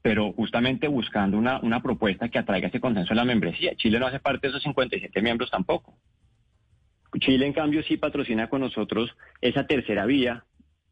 pero 0.00 0.32
justamente 0.32 0.86
buscando 0.86 1.36
una, 1.36 1.58
una 1.58 1.82
propuesta 1.82 2.28
que 2.28 2.38
atraiga 2.38 2.68
ese 2.68 2.78
consenso 2.78 3.14
en 3.14 3.16
la 3.16 3.24
membresía. 3.24 3.74
Chile 3.74 3.98
no 3.98 4.06
hace 4.06 4.20
parte 4.20 4.46
de 4.46 4.50
esos 4.50 4.62
57 4.62 5.20
miembros 5.22 5.50
tampoco. 5.50 5.98
Chile, 7.18 7.46
en 7.46 7.52
cambio, 7.52 7.82
sí 7.82 7.96
patrocina 7.96 8.48
con 8.48 8.60
nosotros 8.60 9.10
esa 9.40 9.66
tercera 9.66 10.06
vía 10.06 10.44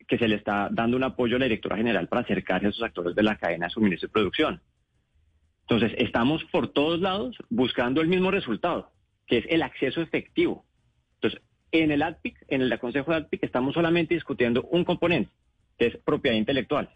que 0.09 0.19
se 0.19 0.26
le 0.26 0.35
está 0.35 0.71
dando 0.73 0.97
un 0.97 1.05
apoyo 1.05 1.37
a 1.37 1.38
la 1.38 1.45
directora 1.45 1.76
general 1.76 2.09
para 2.09 2.23
acercarse 2.23 2.67
a 2.67 2.71
esos 2.71 2.83
actores 2.83 3.14
de 3.14 3.23
la 3.23 3.37
cadena 3.37 3.67
de 3.67 3.71
suministro 3.71 4.09
y 4.09 4.11
producción. 4.11 4.61
Entonces, 5.69 5.93
estamos 5.99 6.43
por 6.47 6.73
todos 6.73 6.99
lados 6.99 7.37
buscando 7.49 8.00
el 8.00 8.09
mismo 8.09 8.33
resultado, 8.33 8.90
que 9.31 9.39
es 9.39 9.47
el 9.49 9.63
acceso 9.63 10.03
efectivo. 10.03 10.65
Entonces, 11.15 11.41
en 11.71 11.93
el 11.93 12.03
ADPIC, 12.03 12.47
en 12.49 12.63
el 12.63 12.79
Consejo 12.81 13.13
de 13.13 13.19
ADPIC, 13.19 13.45
estamos 13.45 13.75
solamente 13.75 14.15
discutiendo 14.15 14.65
un 14.73 14.85
componente, 14.85 15.31
que 15.79 15.87
es 15.87 15.97
propiedad 15.99 16.37
intelectual. 16.37 16.91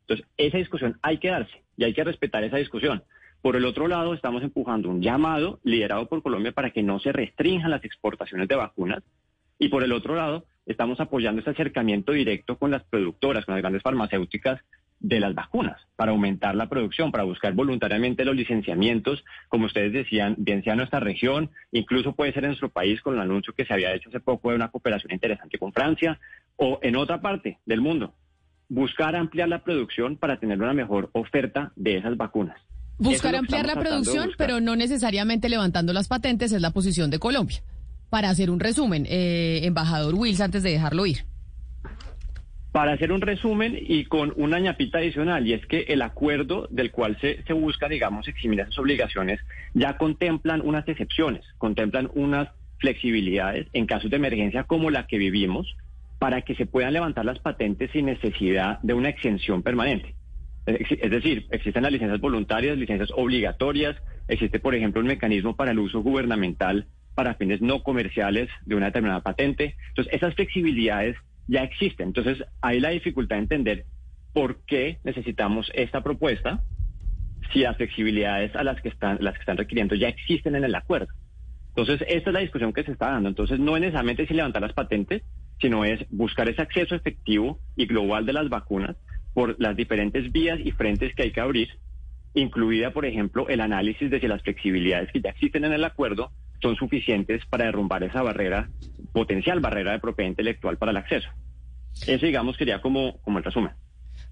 Entonces, 0.00 0.26
esa 0.38 0.56
discusión 0.56 0.98
hay 1.02 1.18
que 1.18 1.28
darse 1.28 1.62
y 1.76 1.84
hay 1.84 1.92
que 1.92 2.02
respetar 2.02 2.42
esa 2.44 2.56
discusión. 2.56 3.04
Por 3.42 3.56
el 3.56 3.66
otro 3.66 3.88
lado, 3.88 4.14
estamos 4.14 4.42
empujando 4.42 4.88
un 4.88 5.02
llamado 5.02 5.60
liderado 5.62 6.08
por 6.08 6.22
Colombia 6.22 6.52
para 6.52 6.70
que 6.70 6.82
no 6.82 6.98
se 6.98 7.12
restrinjan 7.12 7.70
las 7.70 7.84
exportaciones 7.84 8.48
de 8.48 8.56
vacunas. 8.56 9.02
Y 9.58 9.68
por 9.68 9.84
el 9.84 9.92
otro 9.92 10.14
lado, 10.16 10.46
estamos 10.64 10.98
apoyando 10.98 11.42
ese 11.42 11.50
acercamiento 11.50 12.12
directo 12.12 12.56
con 12.56 12.70
las 12.70 12.84
productoras, 12.84 13.44
con 13.44 13.54
las 13.54 13.60
grandes 13.60 13.82
farmacéuticas 13.82 14.62
de 15.00 15.18
las 15.18 15.34
vacunas, 15.34 15.80
para 15.96 16.12
aumentar 16.12 16.54
la 16.54 16.68
producción, 16.68 17.10
para 17.10 17.24
buscar 17.24 17.54
voluntariamente 17.54 18.24
los 18.24 18.36
licenciamientos, 18.36 19.24
como 19.48 19.66
ustedes 19.66 19.92
decían, 19.92 20.34
bien 20.38 20.62
sea 20.62 20.74
en 20.74 20.78
nuestra 20.78 21.00
región, 21.00 21.50
incluso 21.72 22.14
puede 22.14 22.32
ser 22.32 22.44
en 22.44 22.50
nuestro 22.50 22.68
país 22.68 23.00
con 23.00 23.14
el 23.14 23.20
anuncio 23.20 23.54
que 23.54 23.64
se 23.64 23.72
había 23.72 23.94
hecho 23.94 24.10
hace 24.10 24.20
poco 24.20 24.50
de 24.50 24.56
una 24.56 24.68
cooperación 24.68 25.12
interesante 25.12 25.58
con 25.58 25.72
Francia, 25.72 26.20
o 26.56 26.78
en 26.82 26.96
otra 26.96 27.20
parte 27.20 27.58
del 27.64 27.80
mundo, 27.80 28.14
buscar 28.68 29.16
ampliar 29.16 29.48
la 29.48 29.64
producción 29.64 30.16
para 30.16 30.38
tener 30.38 30.60
una 30.60 30.74
mejor 30.74 31.08
oferta 31.12 31.72
de 31.76 31.96
esas 31.96 32.16
vacunas. 32.16 32.60
Buscar 32.98 33.34
ampliar 33.34 33.66
la 33.66 33.80
producción, 33.80 34.30
pero 34.36 34.60
no 34.60 34.76
necesariamente 34.76 35.48
levantando 35.48 35.94
las 35.94 36.08
patentes, 36.08 36.52
es 36.52 36.60
la 36.60 36.72
posición 36.72 37.10
de 37.10 37.18
Colombia. 37.18 37.62
Para 38.10 38.28
hacer 38.28 38.50
un 38.50 38.60
resumen, 38.60 39.06
eh, 39.08 39.60
embajador 39.64 40.14
Wills, 40.14 40.42
antes 40.42 40.62
de 40.62 40.70
dejarlo 40.70 41.06
ir. 41.06 41.24
Para 42.72 42.92
hacer 42.92 43.10
un 43.10 43.20
resumen 43.20 43.76
y 43.76 44.04
con 44.04 44.32
una 44.36 44.60
ñapita 44.60 44.98
adicional, 44.98 45.46
y 45.46 45.54
es 45.54 45.66
que 45.66 45.80
el 45.88 46.02
acuerdo 46.02 46.68
del 46.70 46.92
cual 46.92 47.18
se, 47.20 47.42
se 47.42 47.52
busca, 47.52 47.88
digamos, 47.88 48.28
eximir 48.28 48.60
esas 48.60 48.78
obligaciones, 48.78 49.40
ya 49.74 49.96
contemplan 49.96 50.60
unas 50.60 50.86
excepciones, 50.86 51.44
contemplan 51.58 52.10
unas 52.14 52.48
flexibilidades 52.78 53.66
en 53.72 53.86
casos 53.86 54.10
de 54.10 54.16
emergencia 54.16 54.64
como 54.64 54.90
la 54.90 55.06
que 55.06 55.18
vivimos, 55.18 55.76
para 56.20 56.42
que 56.42 56.54
se 56.54 56.66
puedan 56.66 56.92
levantar 56.92 57.24
las 57.24 57.38
patentes 57.38 57.90
sin 57.92 58.06
necesidad 58.06 58.78
de 58.82 58.94
una 58.94 59.08
exención 59.08 59.62
permanente. 59.62 60.14
Es 60.66 61.10
decir, 61.10 61.46
existen 61.50 61.82
las 61.82 61.92
licencias 61.92 62.20
voluntarias, 62.20 62.76
licencias 62.76 63.10
obligatorias, 63.16 63.96
existe, 64.28 64.60
por 64.60 64.74
ejemplo, 64.74 65.00
un 65.00 65.08
mecanismo 65.08 65.56
para 65.56 65.72
el 65.72 65.78
uso 65.78 66.00
gubernamental 66.02 66.86
para 67.14 67.34
fines 67.34 67.60
no 67.60 67.82
comerciales 67.82 68.48
de 68.66 68.74
una 68.74 68.86
determinada 68.86 69.22
patente. 69.22 69.76
Entonces, 69.88 70.12
esas 70.12 70.34
flexibilidades 70.34 71.16
ya 71.50 71.64
existen. 71.64 72.08
Entonces, 72.08 72.44
hay 72.62 72.80
la 72.80 72.90
dificultad 72.90 73.36
de 73.36 73.42
entender 73.42 73.84
por 74.32 74.64
qué 74.64 74.98
necesitamos 75.04 75.70
esta 75.74 76.02
propuesta 76.02 76.62
si 77.52 77.60
las 77.60 77.76
flexibilidades 77.76 78.54
a 78.54 78.62
las 78.62 78.80
que 78.80 78.88
están, 78.88 79.18
las 79.20 79.34
que 79.34 79.40
están 79.40 79.56
requiriendo 79.56 79.96
ya 79.96 80.08
existen 80.08 80.54
en 80.54 80.64
el 80.64 80.74
acuerdo. 80.74 81.12
Entonces, 81.70 82.06
esta 82.08 82.30
es 82.30 82.34
la 82.34 82.40
discusión 82.40 82.72
que 82.72 82.84
se 82.84 82.92
está 82.92 83.10
dando. 83.10 83.28
Entonces, 83.28 83.58
no 83.58 83.76
es 83.76 83.80
necesariamente 83.80 84.26
si 84.26 84.34
levantar 84.34 84.62
las 84.62 84.72
patentes, 84.72 85.22
sino 85.60 85.84
es 85.84 86.00
buscar 86.10 86.48
ese 86.48 86.62
acceso 86.62 86.94
efectivo 86.94 87.58
y 87.76 87.86
global 87.86 88.24
de 88.26 88.32
las 88.32 88.48
vacunas 88.48 88.96
por 89.34 89.56
las 89.60 89.76
diferentes 89.76 90.30
vías 90.32 90.58
y 90.62 90.70
frentes 90.72 91.14
que 91.14 91.22
hay 91.22 91.32
que 91.32 91.40
abrir, 91.40 91.68
incluida, 92.34 92.92
por 92.92 93.06
ejemplo, 93.06 93.48
el 93.48 93.60
análisis 93.60 94.10
de 94.10 94.20
si 94.20 94.28
las 94.28 94.42
flexibilidades 94.42 95.10
que 95.12 95.20
ya 95.20 95.30
existen 95.30 95.64
en 95.64 95.72
el 95.72 95.84
acuerdo 95.84 96.30
son 96.62 96.76
suficientes 96.76 97.44
para 97.46 97.64
derrumbar 97.64 98.02
esa 98.04 98.22
barrera, 98.22 98.68
potencial 99.12 99.60
barrera 99.60 99.92
de 99.92 99.98
propiedad 99.98 100.30
intelectual 100.30 100.76
para 100.76 100.90
el 100.90 100.98
acceso. 100.98 101.28
Eso, 102.06 102.26
digamos, 102.26 102.56
sería 102.56 102.80
como, 102.80 103.18
como 103.20 103.38
el 103.38 103.44
resumen. 103.44 103.72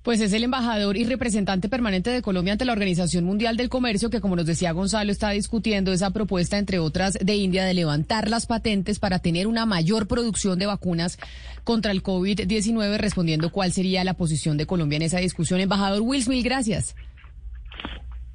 Pues 0.03 0.21
es 0.21 0.33
el 0.33 0.45
embajador 0.45 0.97
y 0.97 1.05
representante 1.05 1.69
permanente 1.69 2.11
de 2.11 2.23
Colombia 2.23 2.53
ante 2.53 2.65
la 2.65 2.73
Organización 2.73 3.25
Mundial 3.25 3.57
del 3.57 3.69
Comercio, 3.69 4.11
que 4.11 4.21
como 4.21 4.37
nos 4.37 4.47
decía 4.47 4.73
Gonzalo, 4.73 5.11
está 5.11 5.31
discutiendo 5.31 5.93
esa 5.93 6.13
propuesta, 6.13 6.57
entre 6.57 6.79
otras, 6.79 7.19
de 7.21 7.35
India 7.35 7.65
de 7.65 7.75
levantar 7.75 8.29
las 8.29 8.47
patentes 8.47 9.01
para 9.01 9.19
tener 9.19 9.47
una 9.47 9.67
mayor 9.67 10.07
producción 10.07 10.59
de 10.59 10.67
vacunas 10.67 11.19
contra 11.65 11.91
el 11.91 12.03
COVID-19, 12.03 12.97
respondiendo 12.97 13.51
cuál 13.51 13.73
sería 13.73 14.05
la 14.05 14.15
posición 14.15 14.57
de 14.57 14.67
Colombia 14.67 14.97
en 14.97 15.03
esa 15.03 15.19
discusión. 15.19 15.61
Embajador 15.61 16.01
Wills, 16.03 16.29
mil 16.29 16.43
gracias. 16.43 16.95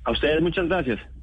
A 0.04 0.12
ustedes 0.12 0.42
muchas 0.42 0.68
gracias. 0.68 1.00